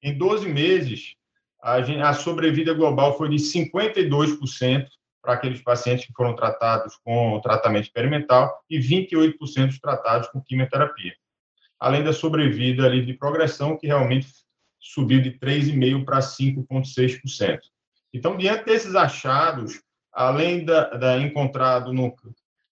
Em 0.02 0.18
12 0.18 0.48
meses, 0.48 1.16
a, 1.62 1.82
gente, 1.82 2.02
a 2.02 2.14
sobrevida 2.14 2.74
global 2.74 3.18
foi 3.18 3.30
de 3.30 3.38
52% 3.38 4.88
para 5.22 5.34
aqueles 5.34 5.62
pacientes 5.62 6.06
que 6.06 6.14
foram 6.14 6.36
tratados 6.36 6.96
com 7.04 7.40
tratamento 7.42 7.86
experimental 7.86 8.64
e 8.70 8.78
28% 8.78 9.80
tratados 9.82 10.28
com 10.30 10.42
quimioterapia. 10.42 11.14
Além 11.80 12.04
da 12.04 12.14
sobrevida 12.14 12.86
ali 12.86 13.04
de 13.04 13.14
progressão, 13.14 13.78
que 13.78 13.88
realmente 13.88 14.28
subiu 14.80 15.22
de 15.22 15.32
3,5% 15.40 16.06
para 16.06 16.20
5,6%. 16.20 17.60
Então, 18.16 18.38
diante 18.38 18.64
desses 18.64 18.96
achados, 18.96 19.82
além 20.14 20.64
da, 20.64 20.86
da 20.92 21.20
encontrado 21.20 21.92
no 21.92 22.16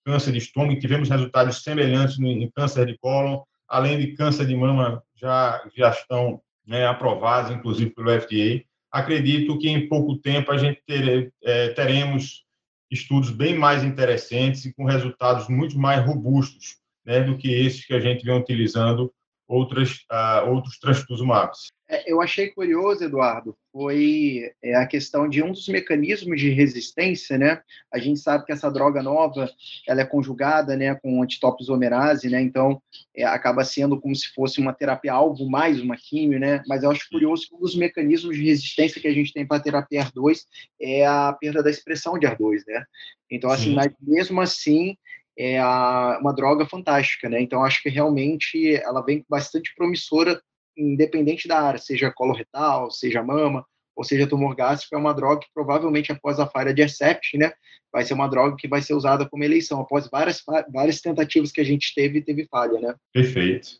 câncer 0.06 0.32
de 0.32 0.38
estômago, 0.38 0.79
tivemos 0.79 1.10
resultados 1.10 1.62
semelhantes 1.62 2.17
em 2.17 2.49
câncer 2.49 2.86
de 2.86 2.97
cólon, 2.97 3.41
além 3.67 3.99
de 3.99 4.15
câncer 4.15 4.47
de 4.47 4.56
mama, 4.56 5.03
já, 5.13 5.62
já 5.75 5.89
estão 5.89 6.41
né, 6.65 6.88
aprovados, 6.88 7.51
inclusive 7.51 7.91
pelo 7.91 8.10
FDA. 8.21 8.63
Acredito 8.89 9.58
que 9.58 9.67
em 9.67 9.89
pouco 9.89 10.15
tempo 10.15 10.49
a 10.49 10.58
gente 10.58 10.82
ter, 10.88 11.34
é, 11.43 11.69
teremos 11.73 12.45
estudos 12.89 13.29
bem 13.29 13.53
mais 13.53 13.84
interessantes 13.84 14.63
e 14.63 14.73
com 14.73 14.86
resultados 14.86 15.49
muito 15.49 15.77
mais 15.77 16.06
robustos 16.06 16.77
né, 17.06 17.19
do 17.19 17.38
que 17.38 17.51
esses 17.53 17.86
que 17.86 17.93
a 17.93 17.99
gente 17.99 18.23
vem 18.23 18.39
utilizando 18.39 19.13
outras, 19.53 19.99
uh, 20.11 20.49
outros 20.49 20.79
trastuzumabs. 20.79 21.67
É, 21.87 22.11
eu 22.11 22.21
achei 22.21 22.49
curioso, 22.49 23.03
Eduardo, 23.03 23.55
foi 23.71 24.51
é, 24.63 24.75
a 24.75 24.87
questão 24.87 25.29
de 25.29 25.43
um 25.43 25.51
dos 25.51 25.67
mecanismos 25.67 26.39
de 26.39 26.49
resistência, 26.49 27.37
né? 27.37 27.61
A 27.93 27.99
gente 27.99 28.19
sabe 28.19 28.45
que 28.45 28.51
essa 28.51 28.71
droga 28.71 29.03
nova, 29.03 29.47
ela 29.87 30.01
é 30.01 30.05
conjugada, 30.05 30.75
né, 30.75 30.95
com 30.95 31.21
antitoposomerase, 31.21 32.29
né? 32.29 32.41
Então, 32.41 32.81
é, 33.15 33.25
acaba 33.25 33.63
sendo 33.63 33.99
como 33.99 34.15
se 34.15 34.33
fosse 34.33 34.59
uma 34.59 34.73
terapia-alvo 34.73 35.47
mais 35.47 35.79
uma 35.79 35.95
químio, 35.95 36.39
né? 36.39 36.63
Mas 36.67 36.81
eu 36.81 36.89
acho 36.89 37.07
curioso 37.11 37.47
que 37.47 37.55
um 37.55 37.59
dos 37.59 37.75
mecanismos 37.75 38.35
de 38.35 38.43
resistência 38.43 38.99
que 38.99 39.07
a 39.07 39.13
gente 39.13 39.31
tem 39.31 39.45
para 39.45 39.57
a 39.57 39.63
terapia 39.63 40.05
R2 40.05 40.39
é 40.81 41.05
a 41.05 41.31
perda 41.39 41.61
da 41.61 41.69
expressão 41.69 42.17
de 42.17 42.25
R2, 42.25 42.61
né? 42.67 42.83
Então, 43.29 43.51
assim, 43.51 43.75
mas 43.75 43.91
mesmo 44.01 44.41
assim, 44.41 44.95
é 45.38 45.63
uma 45.63 46.34
droga 46.34 46.65
fantástica, 46.65 47.30
né? 47.30 47.41
Então 47.41 47.63
acho 47.63 47.82
que 47.82 47.89
realmente 47.89 48.76
ela 48.76 49.02
vem 49.02 49.26
bastante 49.30 49.74
promissora, 49.76 50.41
independente 50.78 51.48
da 51.48 51.62
área, 51.62 51.80
seja 51.80 52.12
coloretal, 52.12 52.91
seja 52.91 53.24
mama, 53.24 53.65
ou 53.96 54.04
seja 54.04 54.28
tumor 54.28 54.56
gástrico, 54.56 54.96
é 54.96 54.98
uma 54.98 55.13
droga 55.13 55.41
que 55.41 55.48
provavelmente 55.54 56.12
após 56.12 56.39
a 56.39 56.48
falha 56.48 56.74
de 56.74 56.82
Hercept, 56.82 57.38
né, 57.38 57.54
vai 57.91 58.04
ser 58.04 58.15
uma 58.15 58.28
droga 58.28 58.56
que 58.56 58.67
vai 58.67 58.82
ser 58.82 58.96
usada 58.96 59.28
como 59.30 59.43
eleição. 59.43 59.80
Após 59.80 60.10
várias 60.10 60.41
várias 60.72 61.00
tentativas 61.00 61.52
que 61.52 61.62
a 61.62 61.63
gente 61.63 61.93
teve, 61.93 62.22
teve 62.22 62.48
falha, 62.48 62.80
né? 62.80 62.96
Perfeito. 63.12 63.80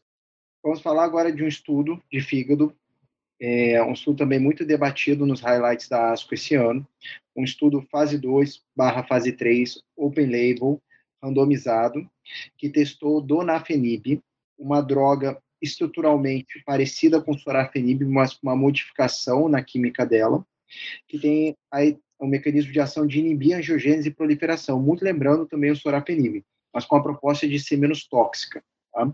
Vamos 0.64 0.82
falar 0.82 1.04
agora 1.04 1.32
de 1.32 1.44
um 1.44 1.48
estudo 1.48 2.02
de 2.12 2.22
fígado, 2.22 2.76
é 3.42 3.84
um 3.84 3.92
estudo 3.94 4.18
também 4.18 4.40
muito 4.40 4.64
debatido 4.64 5.26
nos 5.26 5.42
highlights 5.42 5.90
da 5.90 6.12
ASCO 6.12 6.34
esse 6.34 6.56
ano, 6.56 6.88
um 7.36 7.44
estudo 7.44 7.82
fase 7.92 8.18
2 8.18 8.62
barra 8.76 9.04
fase 9.04 9.34
3, 9.34 9.82
open 9.98 10.28
label, 10.28 10.82
randomizado 11.24 12.08
que 12.58 12.70
testou 12.70 13.22
donafenib, 13.22 14.22
uma 14.60 14.82
droga 14.82 15.42
estruturalmente 15.62 16.62
parecida 16.66 17.22
com 17.22 17.38
sorafenib, 17.38 18.04
mas 18.04 18.34
com 18.34 18.48
uma 18.48 18.56
modificação 18.56 19.48
na 19.48 19.64
química 19.64 20.06
dela, 20.06 20.46
que 21.08 21.18
tem 21.18 21.56
aí 21.72 21.98
um 22.20 22.28
mecanismo 22.28 22.72
de 22.72 22.80
ação 22.80 23.08
de 23.08 23.20
inibir 23.20 23.56
angiogênese 23.56 24.10
e 24.10 24.14
proliferação, 24.14 24.82
muito 24.82 25.04
lembrando 25.04 25.46
também 25.46 25.72
o 25.72 25.76
sorafenib, 25.76 26.44
mas 26.74 26.86
com 26.86 26.98
a 26.98 27.04
proposta 27.04 27.48
de 27.48 27.60
ser 27.60 27.78
menos 27.78 28.06
tóxica. 28.08 28.62
Tá? 28.92 29.12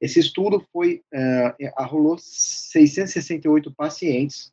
Esse 0.00 0.20
estudo 0.20 0.66
foi 0.72 1.02
uh, 1.12 1.72
arrolou 1.76 2.16
668 2.18 3.72
pacientes. 3.74 4.52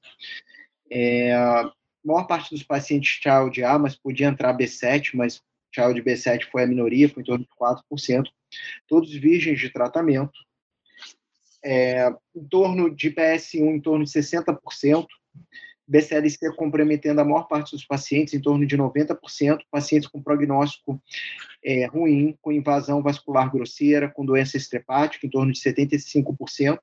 É, 0.91 1.33
a 1.33 1.71
maior 2.03 2.25
parte 2.25 2.49
dos 2.49 2.63
pacientes 2.63 3.19
child 3.21 3.63
A, 3.63 3.77
mas 3.77 3.95
podia 3.95 4.27
entrar 4.27 4.57
B7, 4.57 5.11
mas 5.13 5.41
Child 5.73 6.01
B7 6.01 6.45
foi 6.51 6.63
a 6.63 6.67
minoria, 6.67 7.09
foi 7.09 7.21
em 7.21 7.25
torno 7.25 7.45
de 7.45 7.51
4%, 7.59 8.23
todos 8.87 9.13
virgens 9.13 9.59
de 9.59 9.69
tratamento, 9.69 10.37
é, 11.63 12.09
em 12.35 12.45
torno 12.47 12.93
de 12.93 13.11
PS1, 13.11 13.75
em 13.75 13.81
torno 13.81 14.05
de 14.05 14.11
60%, 14.11 15.05
BCLC 15.87 16.55
comprometendo 16.55 17.19
a 17.19 17.25
maior 17.25 17.47
parte 17.47 17.71
dos 17.71 17.83
pacientes, 17.83 18.33
em 18.33 18.39
torno 18.39 18.65
de 18.65 18.77
90%, 18.77 19.59
pacientes 19.71 20.07
com 20.07 20.21
prognóstico 20.21 21.01
é, 21.65 21.85
ruim, 21.87 22.37
com 22.41 22.51
invasão 22.51 23.01
vascular 23.01 23.51
grosseira, 23.51 24.07
com 24.09 24.23
doença 24.23 24.55
estrepática, 24.55 25.25
em 25.25 25.29
torno 25.29 25.51
de 25.51 25.59
75%, 25.59 26.79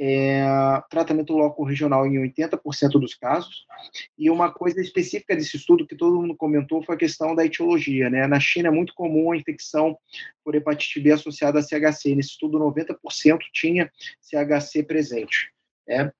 é, 0.00 0.44
tratamento 0.88 1.32
local 1.32 1.64
regional 1.64 2.06
em 2.06 2.14
80% 2.30 3.00
dos 3.00 3.14
casos. 3.14 3.66
E 4.16 4.30
uma 4.30 4.52
coisa 4.52 4.80
específica 4.80 5.34
desse 5.34 5.56
estudo 5.56 5.86
que 5.86 5.96
todo 5.96 6.20
mundo 6.20 6.36
comentou 6.36 6.82
foi 6.82 6.94
a 6.94 6.98
questão 6.98 7.34
da 7.34 7.44
etiologia. 7.44 8.08
Né? 8.08 8.26
Na 8.26 8.38
China 8.38 8.68
é 8.68 8.70
muito 8.70 8.94
comum 8.94 9.32
a 9.32 9.36
infecção 9.36 9.98
por 10.44 10.54
hepatite 10.54 11.00
B 11.00 11.10
associada 11.10 11.58
a 11.58 11.62
CHC. 11.62 12.14
Nesse 12.14 12.30
estudo, 12.30 12.58
90% 12.58 12.96
tinha 13.52 13.90
CHC 14.22 14.84
presente. 14.84 15.50
Né? 15.86 16.12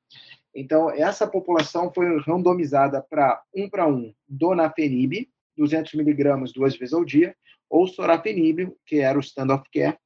Então, 0.54 0.90
essa 0.90 1.26
população 1.26 1.92
foi 1.92 2.18
randomizada 2.20 3.00
para 3.08 3.40
um 3.54 3.68
para 3.68 3.86
um 3.86 4.12
donafenib, 4.28 5.28
200 5.56 5.94
miligramas 5.94 6.52
duas 6.52 6.76
vezes 6.76 6.94
ao 6.94 7.04
dia, 7.04 7.34
ou 7.70 7.86
sorafenib, 7.86 8.72
que 8.86 8.98
era 8.98 9.18
o 9.18 9.20
standard 9.20 9.60
of 9.60 9.70
care, 9.70 9.96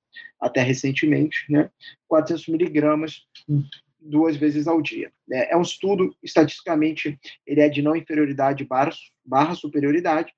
até 0.40 0.62
recentemente, 0.62 1.44
né, 1.48 1.70
400 2.09 2.48
miligramas 2.48 3.27
duas 4.01 4.37
vezes 4.37 4.66
ao 4.66 4.83
dia. 4.83 5.12
É, 5.31 5.53
é 5.53 5.57
um 5.57 5.62
estudo, 5.62 6.14
estatisticamente, 6.22 7.18
ele 7.46 7.61
é 7.61 7.68
de 7.68 7.83
não 7.83 7.96
inferioridade 7.96 8.64
barra, 8.64 8.92
barra 9.25 9.55
superioridade. 9.55 10.33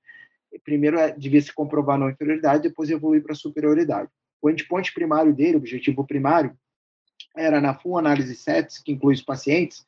Primeiro 0.63 0.97
é, 0.97 1.11
devia 1.11 1.41
se 1.41 1.53
comprovar 1.53 1.97
não 1.97 2.09
inferioridade, 2.09 2.63
depois 2.63 2.89
evoluir 2.89 3.23
para 3.23 3.35
superioridade. 3.35 4.09
O 4.41 4.49
endpoint 4.49 4.93
primário 4.93 5.33
dele, 5.33 5.55
o 5.55 5.57
objetivo 5.57 6.05
primário, 6.05 6.55
era 7.35 7.59
na 7.59 7.73
full 7.73 7.97
análise 7.97 8.35
SETS, 8.35 8.81
que 8.81 8.91
inclui 8.91 9.15
os 9.15 9.21
pacientes, 9.21 9.85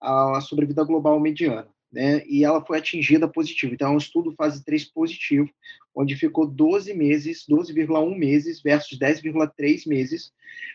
a 0.00 0.40
sobrevida 0.40 0.82
global 0.82 1.20
mediana 1.20 1.68
né, 1.92 2.22
e 2.26 2.44
ela 2.44 2.64
foi 2.64 2.78
atingida 2.78 3.26
positiva. 3.26 3.74
Então, 3.74 3.92
é 3.92 3.94
um 3.94 3.98
estudo 3.98 4.32
fase 4.32 4.64
3 4.64 4.84
positivo, 4.86 5.50
onde 5.94 6.14
ficou 6.14 6.46
12 6.46 6.94
meses, 6.94 7.44
12,1 7.48 8.16
meses 8.16 8.62
versus 8.62 8.98
10,3 8.98 9.88
meses, 9.88 10.32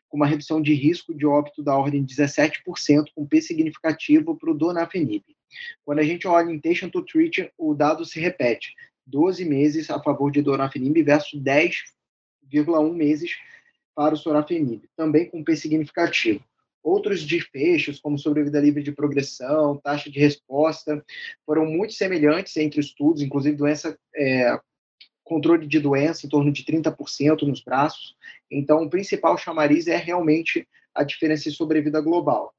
com 0.10 0.18
uma 0.18 0.28
redução 0.28 0.62
de 0.62 0.74
risco 0.74 1.14
de 1.14 1.26
óbito 1.26 1.64
da 1.64 1.78
ordem 1.78 2.04
de 2.04 2.16
17%, 2.16 3.06
com 3.16 3.26
P 3.26 3.42
significativo 3.42 4.36
para 4.36 4.52
o 4.52 4.58
donafenib. 4.58 5.24
Quando 5.86 6.00
a 6.00 6.04
gente 6.04 6.28
olha 6.28 6.52
intention 6.52 6.90
to 6.90 7.02
treat, 7.02 7.50
o 7.58 7.74
dado 7.74 8.04
se 8.06 8.20
repete, 8.20 8.74
12 9.08 9.46
meses 9.46 9.90
a 9.90 10.02
favor 10.02 10.32
de 10.32 10.42
donafenib 10.42 11.02
versus 11.04 11.40
10,1 11.42 12.94
meses 12.94 13.32
para 13.96 14.14
o 14.14 14.18
sorafenib, 14.18 14.84
também 14.98 15.30
com 15.30 15.44
P 15.44 15.56
significativo. 15.56 16.44
Outros 16.86 17.26
desfechos, 17.26 18.00
como 18.00 18.16
sobrevida 18.16 18.60
livre 18.60 18.84
de 18.84 18.92
progressão, 18.92 19.76
taxa 19.84 20.08
de 20.08 20.20
resposta, 20.20 21.04
foram 21.44 21.66
muito 21.66 21.94
semelhantes 21.94 22.56
entre 22.58 22.80
estudos, 22.80 23.24
inclusive 23.24 23.58
doença, 23.58 23.98
é, 24.16 24.56
controle 25.24 25.66
de 25.66 25.80
doença 25.80 26.28
em 26.28 26.30
torno 26.30 26.54
de 26.54 26.64
30% 26.64 27.42
nos 27.42 27.64
braços. 27.64 28.16
Então, 28.52 28.84
o 28.84 28.90
principal 28.90 29.36
chamariz 29.36 29.88
é 29.88 29.98
realmente 29.98 30.68
a 30.94 31.04
diferença 31.04 31.50
em 31.50 31.52
sobrevida 31.52 32.00
global. 32.00 32.54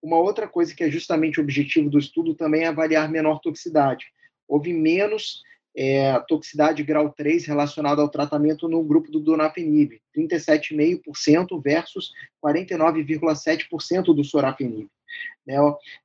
Uma 0.00 0.18
outra 0.18 0.46
coisa 0.46 0.72
que 0.72 0.84
é 0.84 0.88
justamente 0.88 1.40
o 1.40 1.42
objetivo 1.42 1.90
do 1.90 1.98
estudo 1.98 2.32
também 2.32 2.62
é 2.62 2.68
avaliar 2.68 3.10
menor 3.10 3.40
toxicidade. 3.40 4.06
Houve 4.46 4.72
menos 4.72 5.42
é, 5.76 6.18
toxicidade 6.28 6.82
grau 6.82 7.12
3 7.12 7.46
relacionada 7.46 8.00
ao 8.00 8.08
tratamento 8.08 8.68
no 8.68 8.82
grupo 8.82 9.10
do 9.10 9.18
donafenib, 9.18 10.00
37,5% 10.16 11.60
versus 11.62 12.12
49,7% 12.44 14.14
do 14.14 14.22
sorafenib. 14.22 14.88
Né? 15.46 15.56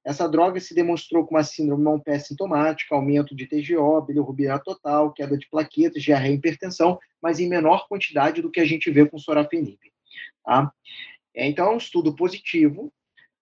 Essa 0.03 0.27
droga 0.27 0.59
se 0.59 0.73
demonstrou 0.73 1.25
com 1.25 1.35
uma 1.35 1.43
síndrome 1.43 1.83
não 1.83 1.99
pé 1.99 2.17
sintomática, 2.19 2.95
aumento 2.95 3.35
de 3.35 3.45
TGO, 3.45 4.01
bilirrubina 4.01 4.59
total, 4.59 5.13
queda 5.13 5.37
de 5.37 5.47
plaquetas, 5.49 6.03
diarreia 6.03 6.33
e 6.33 6.35
hipertensão, 6.35 6.99
mas 7.21 7.39
em 7.39 7.47
menor 7.47 7.87
quantidade 7.87 8.41
do 8.41 8.51
que 8.51 8.59
a 8.59 8.65
gente 8.65 8.89
vê 8.89 9.05
com 9.05 9.17
sorafenib. 9.17 9.79
Tá? 10.43 10.71
É, 11.35 11.47
então, 11.47 11.67
é 11.67 11.75
um 11.75 11.77
estudo 11.77 12.15
positivo, 12.15 12.91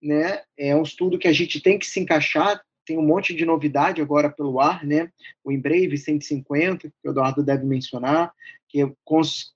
né? 0.01 0.41
é 0.57 0.75
um 0.75 0.83
estudo 0.83 1.17
que 1.17 1.27
a 1.27 1.33
gente 1.33 1.61
tem 1.61 1.79
que 1.79 1.85
se 1.85 1.99
encaixar 1.99 2.61
tem 2.87 2.97
um 2.97 3.05
monte 3.05 3.35
de 3.35 3.45
novidade 3.45 4.01
agora 4.01 4.29
pelo 4.29 4.61
ar, 4.61 4.85
né? 4.85 5.11
O 5.43 5.51
Embrave 5.51 5.97
150, 5.97 6.89
que 6.89 7.07
o 7.07 7.11
Eduardo 7.11 7.43
deve 7.43 7.65
mencionar, 7.65 8.31
que 8.69 8.89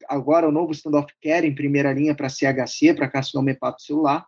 agora 0.08 0.48
o 0.48 0.52
novo 0.52 0.74
standoff 0.74 1.12
care 1.24 1.48
em 1.48 1.56
primeira 1.56 1.94
linha 1.94 2.14
para 2.14 2.28
CHC, 2.28 2.94
para 2.94 3.08
carcinoma 3.08 3.52
hepatocelular, 3.52 4.28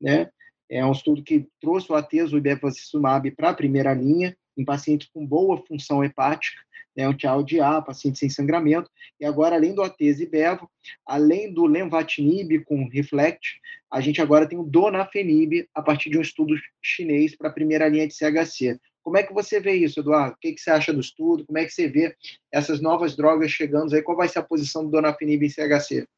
né? 0.00 0.30
É 0.70 0.84
um 0.84 0.92
estudo 0.92 1.22
que 1.22 1.48
trouxe 1.60 1.90
o 1.90 1.96
ateso 1.96 2.36
e 2.36 2.40
bevacizumab 2.40 3.30
para 3.32 3.50
a 3.50 3.54
primeira 3.54 3.92
linha, 3.92 4.36
em 4.56 4.64
pacientes 4.64 5.08
com 5.12 5.26
boa 5.26 5.62
função 5.66 6.04
hepática, 6.04 6.60
né, 6.96 7.08
um 7.08 7.14
TIA, 7.14 7.82
paciente 7.82 8.18
sem 8.18 8.30
sangramento, 8.30 8.90
e 9.20 9.24
agora, 9.24 9.56
além 9.56 9.74
do 9.74 9.82
Atesibevo, 9.82 10.70
além 11.04 11.52
do 11.52 11.66
Lenvatinib 11.66 12.64
com 12.64 12.88
Reflect, 12.88 13.60
a 13.90 14.00
gente 14.00 14.20
agora 14.20 14.48
tem 14.48 14.58
o 14.58 14.64
Donafenib, 14.64 15.68
a 15.74 15.82
partir 15.82 16.10
de 16.10 16.18
um 16.18 16.22
estudo 16.22 16.54
chinês 16.82 17.36
para 17.36 17.48
a 17.48 17.52
primeira 17.52 17.88
linha 17.88 18.06
de 18.06 18.14
CHC. 18.14 18.78
Como 19.02 19.16
é 19.16 19.22
que 19.22 19.32
você 19.32 19.60
vê 19.60 19.74
isso, 19.74 20.00
Eduardo? 20.00 20.34
O 20.34 20.38
que, 20.40 20.52
que 20.52 20.60
você 20.60 20.70
acha 20.70 20.92
do 20.92 20.98
estudo? 20.98 21.46
Como 21.46 21.58
é 21.58 21.64
que 21.64 21.70
você 21.70 21.86
vê 21.88 22.16
essas 22.50 22.80
novas 22.80 23.14
drogas 23.14 23.52
chegando 23.52 23.94
aí? 23.94 24.02
Qual 24.02 24.16
vai 24.16 24.28
ser 24.28 24.40
a 24.40 24.42
posição 24.42 24.84
do 24.84 24.90
Donafenib 24.90 25.44
em 25.44 25.48
CHC? 25.48 26.08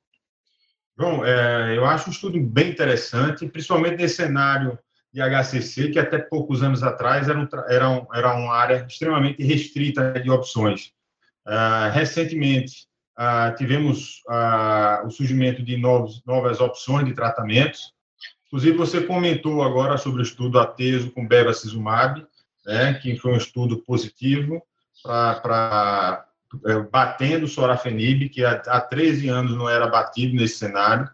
Bom, 0.97 1.25
é, 1.25 1.77
eu 1.77 1.85
acho 1.85 2.09
um 2.09 2.12
estudo 2.12 2.41
bem 2.41 2.71
interessante, 2.71 3.47
principalmente 3.47 3.99
nesse 3.99 4.17
cenário 4.17 4.79
de 5.18 5.22
HCC, 5.22 5.90
que 5.90 5.98
até 5.98 6.18
poucos 6.18 6.62
anos 6.62 6.83
atrás 6.83 7.28
era, 7.28 7.48
era, 7.68 7.88
um, 7.88 8.07
era 8.14 8.35
uma 8.35 8.54
área 8.54 8.87
extremamente 8.88 9.42
restrita 9.42 10.12
de 10.20 10.31
opções. 10.31 10.92
Uh, 11.46 11.90
recentemente, 11.92 12.87
uh, 13.18 13.54
tivemos 13.57 14.22
uh, 14.28 15.07
o 15.07 15.11
surgimento 15.11 15.62
de 15.62 15.76
novos, 15.76 16.22
novas 16.24 16.61
opções 16.61 17.04
de 17.04 17.14
tratamentos. 17.14 17.92
Inclusive, 18.46 18.76
você 18.76 19.00
comentou 19.02 19.62
agora 19.62 19.98
sobre 19.98 20.22
o 20.22 20.24
estudo 20.24 20.59
ATESO 20.59 21.11
com 21.11 21.26
bevacizumab, 21.26 22.24
né, 22.64 22.94
que 22.94 23.16
foi 23.16 23.33
um 23.33 23.37
estudo 23.37 23.78
positivo 23.78 24.62
para 25.02 26.24
é, 26.66 26.81
batendo 26.81 27.44
o 27.44 27.48
sorafenib, 27.48 28.28
que 28.31 28.44
há, 28.44 28.52
há 28.52 28.81
13 28.81 29.28
anos 29.28 29.54
não 29.54 29.68
era 29.68 29.87
batido 29.87 30.35
nesse 30.35 30.57
cenário. 30.57 31.09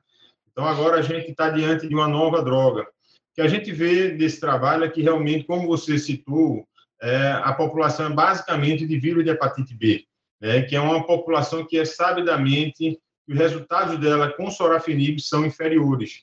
Então, 0.50 0.64
agora 0.64 0.98
a 0.98 1.02
gente 1.02 1.30
está 1.30 1.50
diante 1.50 1.88
de 1.88 1.94
uma 1.94 2.06
nova 2.06 2.40
droga, 2.42 2.86
que 3.34 3.42
a 3.42 3.48
gente 3.48 3.72
vê 3.72 4.10
desse 4.10 4.38
trabalho 4.40 4.84
é 4.84 4.88
que 4.88 5.02
realmente, 5.02 5.44
como 5.44 5.66
você 5.66 5.98
citou, 5.98 6.66
é, 7.02 7.32
a 7.42 7.52
população 7.52 8.06
é 8.06 8.14
basicamente 8.14 8.86
de 8.86 8.98
vírus 8.98 9.24
de 9.24 9.30
hepatite 9.30 9.74
B, 9.74 10.04
né, 10.40 10.62
que 10.62 10.76
é 10.76 10.80
uma 10.80 11.04
população 11.04 11.66
que 11.66 11.78
é 11.78 11.84
sabidamente 11.84 12.98
os 13.28 13.36
resultados 13.36 13.98
dela 13.98 14.32
com 14.32 14.50
sorafenib 14.50 15.18
são 15.20 15.44
inferiores. 15.44 16.22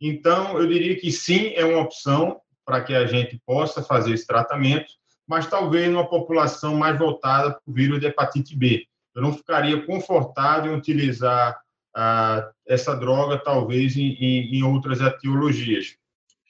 Então, 0.00 0.58
eu 0.58 0.66
diria 0.66 0.98
que 0.98 1.10
sim, 1.10 1.52
é 1.54 1.64
uma 1.64 1.80
opção 1.80 2.40
para 2.64 2.80
que 2.82 2.94
a 2.94 3.06
gente 3.06 3.40
possa 3.46 3.82
fazer 3.82 4.12
esse 4.12 4.26
tratamento, 4.26 4.92
mas 5.26 5.46
talvez 5.46 5.88
numa 5.88 6.08
população 6.08 6.74
mais 6.76 6.98
voltada 6.98 7.52
para 7.52 7.62
o 7.66 7.72
vírus 7.72 8.00
de 8.00 8.06
hepatite 8.06 8.56
B. 8.56 8.84
Eu 9.14 9.22
não 9.22 9.32
ficaria 9.32 9.80
confortável 9.86 10.72
em 10.72 10.76
utilizar 10.76 11.58
ah, 11.94 12.50
essa 12.66 12.94
droga, 12.94 13.38
talvez, 13.38 13.96
em, 13.96 14.16
em, 14.18 14.62
outras 14.62 15.00
etiologias. 15.00 15.96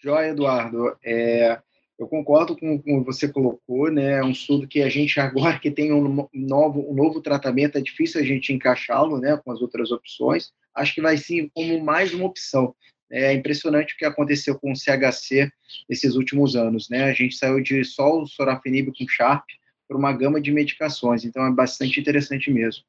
Joia, 0.02 0.30
Eduardo. 0.30 0.96
É, 1.04 1.60
eu 1.98 2.08
concordo 2.08 2.56
com 2.56 2.74
o 2.74 2.82
que 2.82 3.00
você 3.04 3.28
colocou, 3.28 3.90
né? 3.90 4.18
É 4.18 4.24
um 4.24 4.30
estudo 4.30 4.66
que 4.66 4.82
a 4.82 4.88
gente 4.88 5.20
agora 5.20 5.58
que 5.58 5.70
tem 5.70 5.92
um 5.92 6.26
novo, 6.32 6.90
um 6.90 6.94
novo 6.94 7.20
tratamento, 7.20 7.78
é 7.78 7.80
difícil 7.80 8.20
a 8.20 8.24
gente 8.24 8.52
encaixá-lo, 8.52 9.18
né, 9.18 9.40
com 9.44 9.52
as 9.52 9.62
outras 9.62 9.92
opções. 9.92 10.52
Acho 10.74 10.94
que 10.94 11.02
vai 11.02 11.16
sim 11.16 11.48
como 11.54 11.82
mais 11.82 12.12
uma 12.12 12.26
opção. 12.26 12.74
É 13.10 13.32
impressionante 13.32 13.94
o 13.94 13.96
que 13.96 14.04
aconteceu 14.04 14.58
com 14.58 14.72
o 14.72 14.76
CHC 14.76 15.50
nesses 15.88 16.16
últimos 16.16 16.56
anos, 16.56 16.88
né? 16.88 17.04
A 17.04 17.12
gente 17.12 17.36
saiu 17.36 17.62
de 17.62 17.84
só 17.84 18.20
o 18.20 18.26
sorafenib 18.26 18.90
com 18.98 19.06
Sharp 19.06 19.44
para 19.86 19.98
uma 19.98 20.12
gama 20.12 20.40
de 20.40 20.50
medicações, 20.50 21.24
então 21.24 21.46
é 21.46 21.52
bastante 21.52 22.00
interessante 22.00 22.50
mesmo. 22.50 22.82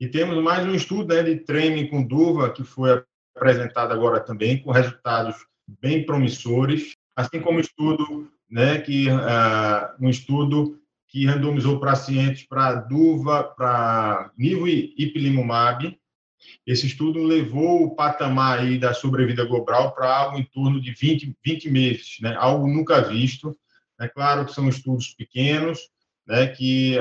E 0.00 0.08
temos 0.08 0.42
mais 0.42 0.66
um 0.66 0.74
estudo 0.74 1.14
né, 1.14 1.22
de 1.22 1.36
training 1.36 1.88
com 1.88 2.02
Duva 2.02 2.50
que 2.50 2.64
foi 2.64 3.04
apresentado 3.36 3.92
agora 3.92 4.18
também, 4.18 4.62
com 4.62 4.72
resultados 4.72 5.36
bem 5.80 6.04
promissores, 6.04 6.94
assim 7.14 7.40
como 7.40 7.60
estudo, 7.60 8.30
né, 8.50 8.78
que 8.78 9.08
uh, 9.08 10.04
um 10.04 10.08
estudo 10.08 10.78
que 11.08 11.26
randomizou 11.26 11.80
pacientes 11.80 12.46
para 12.46 12.74
Duva, 12.74 13.44
para 13.44 14.30
Nivo 14.36 14.68
e 14.68 14.94
Ipilimumab. 14.96 15.96
Esse 16.66 16.86
estudo 16.86 17.22
levou 17.22 17.84
o 17.84 17.94
patamar 17.94 18.60
aí 18.60 18.78
da 18.78 18.94
sobrevida 18.94 19.44
global 19.44 19.92
para 19.92 20.14
algo 20.14 20.38
em 20.38 20.44
torno 20.44 20.80
de 20.80 20.92
20, 20.92 21.36
20 21.44 21.70
meses, 21.70 22.16
né, 22.20 22.34
algo 22.36 22.66
nunca 22.66 23.00
visto. 23.02 23.56
É 24.00 24.08
claro 24.08 24.46
que 24.46 24.52
são 24.52 24.68
estudos 24.68 25.14
pequenos, 25.14 25.78
né, 26.26 26.46
que 26.46 26.98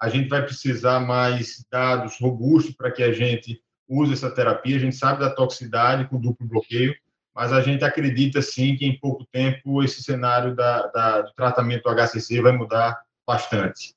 a 0.00 0.08
gente 0.08 0.28
vai 0.28 0.44
precisar 0.44 1.00
mais 1.00 1.64
dados 1.70 2.18
robustos 2.20 2.74
para 2.74 2.90
que 2.90 3.02
a 3.02 3.12
gente 3.12 3.60
use 3.88 4.12
essa 4.12 4.30
terapia. 4.30 4.76
A 4.76 4.80
gente 4.80 4.96
sabe 4.96 5.20
da 5.20 5.30
toxicidade 5.30 6.08
com 6.08 6.20
duplo 6.20 6.46
bloqueio, 6.46 6.94
mas 7.34 7.52
a 7.52 7.60
gente 7.60 7.84
acredita 7.84 8.40
sim 8.40 8.76
que 8.76 8.86
em 8.86 8.98
pouco 8.98 9.24
tempo 9.32 9.82
esse 9.82 10.02
cenário 10.02 10.54
da, 10.54 10.86
da, 10.88 11.22
do 11.22 11.32
tratamento 11.34 11.82
do 11.82 11.90
HCC 11.90 12.40
vai 12.40 12.52
mudar 12.52 13.00
bastante. 13.26 13.94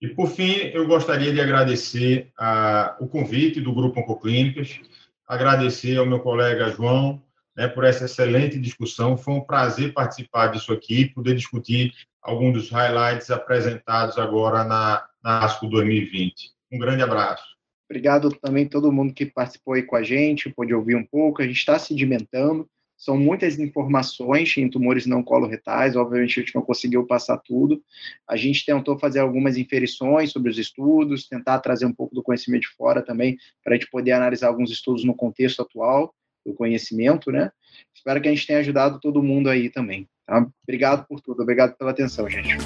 E 0.00 0.08
por 0.08 0.28
fim, 0.28 0.70
eu 0.72 0.86
gostaria 0.86 1.32
de 1.32 1.40
agradecer 1.40 2.32
a, 2.38 2.96
o 2.98 3.06
convite 3.06 3.60
do 3.60 3.74
Grupo 3.74 4.00
Oncoclínicas, 4.00 4.80
agradecer 5.28 5.98
ao 5.98 6.06
meu 6.06 6.20
colega 6.20 6.70
João 6.70 7.22
né, 7.54 7.68
por 7.68 7.84
essa 7.84 8.06
excelente 8.06 8.58
discussão. 8.58 9.16
Foi 9.16 9.34
um 9.34 9.42
prazer 9.42 9.92
participar 9.92 10.46
disso 10.48 10.72
aqui, 10.72 11.06
poder 11.06 11.34
discutir 11.34 11.92
alguns 12.22 12.54
dos 12.54 12.70
highlights 12.70 13.30
apresentados 13.30 14.16
agora 14.16 14.64
na, 14.64 15.06
na 15.22 15.44
ASCO 15.44 15.68
2020. 15.68 16.50
Um 16.72 16.78
grande 16.78 17.02
abraço. 17.02 17.49
Obrigado 17.90 18.30
também 18.30 18.66
a 18.66 18.68
todo 18.68 18.92
mundo 18.92 19.12
que 19.12 19.26
participou 19.26 19.74
aí 19.74 19.82
com 19.82 19.96
a 19.96 20.02
gente, 20.04 20.48
pôde 20.48 20.72
ouvir 20.72 20.94
um 20.94 21.04
pouco. 21.04 21.42
A 21.42 21.44
gente 21.44 21.56
está 21.56 21.76
sedimentando, 21.76 22.70
são 22.96 23.18
muitas 23.18 23.58
informações 23.58 24.56
em 24.56 24.70
tumores 24.70 25.06
não 25.06 25.24
coloretais, 25.24 25.96
obviamente 25.96 26.38
a 26.38 26.42
gente 26.44 26.54
não 26.54 26.62
conseguiu 26.62 27.04
passar 27.04 27.38
tudo. 27.38 27.82
A 28.28 28.36
gente 28.36 28.64
tentou 28.64 28.96
fazer 28.96 29.18
algumas 29.18 29.56
inferições 29.56 30.30
sobre 30.30 30.52
os 30.52 30.56
estudos, 30.56 31.26
tentar 31.26 31.58
trazer 31.58 31.84
um 31.84 31.92
pouco 31.92 32.14
do 32.14 32.22
conhecimento 32.22 32.62
de 32.62 32.68
fora 32.68 33.02
também, 33.02 33.36
para 33.64 33.74
a 33.74 33.76
gente 33.76 33.90
poder 33.90 34.12
analisar 34.12 34.46
alguns 34.46 34.70
estudos 34.70 35.04
no 35.04 35.14
contexto 35.14 35.60
atual 35.60 36.14
do 36.46 36.54
conhecimento, 36.54 37.32
né? 37.32 37.50
Espero 37.92 38.20
que 38.20 38.28
a 38.28 38.30
gente 38.30 38.46
tenha 38.46 38.60
ajudado 38.60 39.00
todo 39.00 39.20
mundo 39.20 39.50
aí 39.50 39.68
também. 39.68 40.08
Tá? 40.24 40.46
Obrigado 40.62 41.08
por 41.08 41.20
tudo, 41.20 41.42
obrigado 41.42 41.76
pela 41.76 41.90
atenção, 41.90 42.30
gente. 42.30 42.56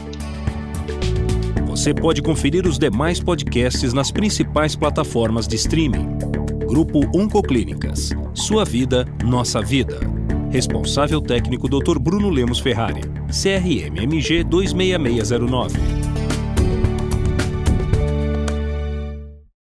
Você 1.85 1.93
pode 1.93 2.23
conferir 2.23 2.67
os 2.67 2.79
demais 2.79 3.21
podcasts 3.21 3.93
nas 3.93 4.11
principais 4.11 4.75
plataformas 4.75 5.47
de 5.47 5.57
streaming. 5.57 6.17
Grupo 6.67 7.01
Oncoclínicas. 7.15 8.09
Sua 8.33 8.65
vida, 8.65 9.07
nossa 9.23 9.61
vida. 9.61 10.01
Responsável 10.51 11.21
técnico 11.21 11.69
Dr. 11.69 11.99
Bruno 11.99 12.31
Lemos 12.31 12.59
Ferrari. 12.59 13.03
CRM 13.29 14.03
MG 14.03 14.45
26609. 14.45 16.14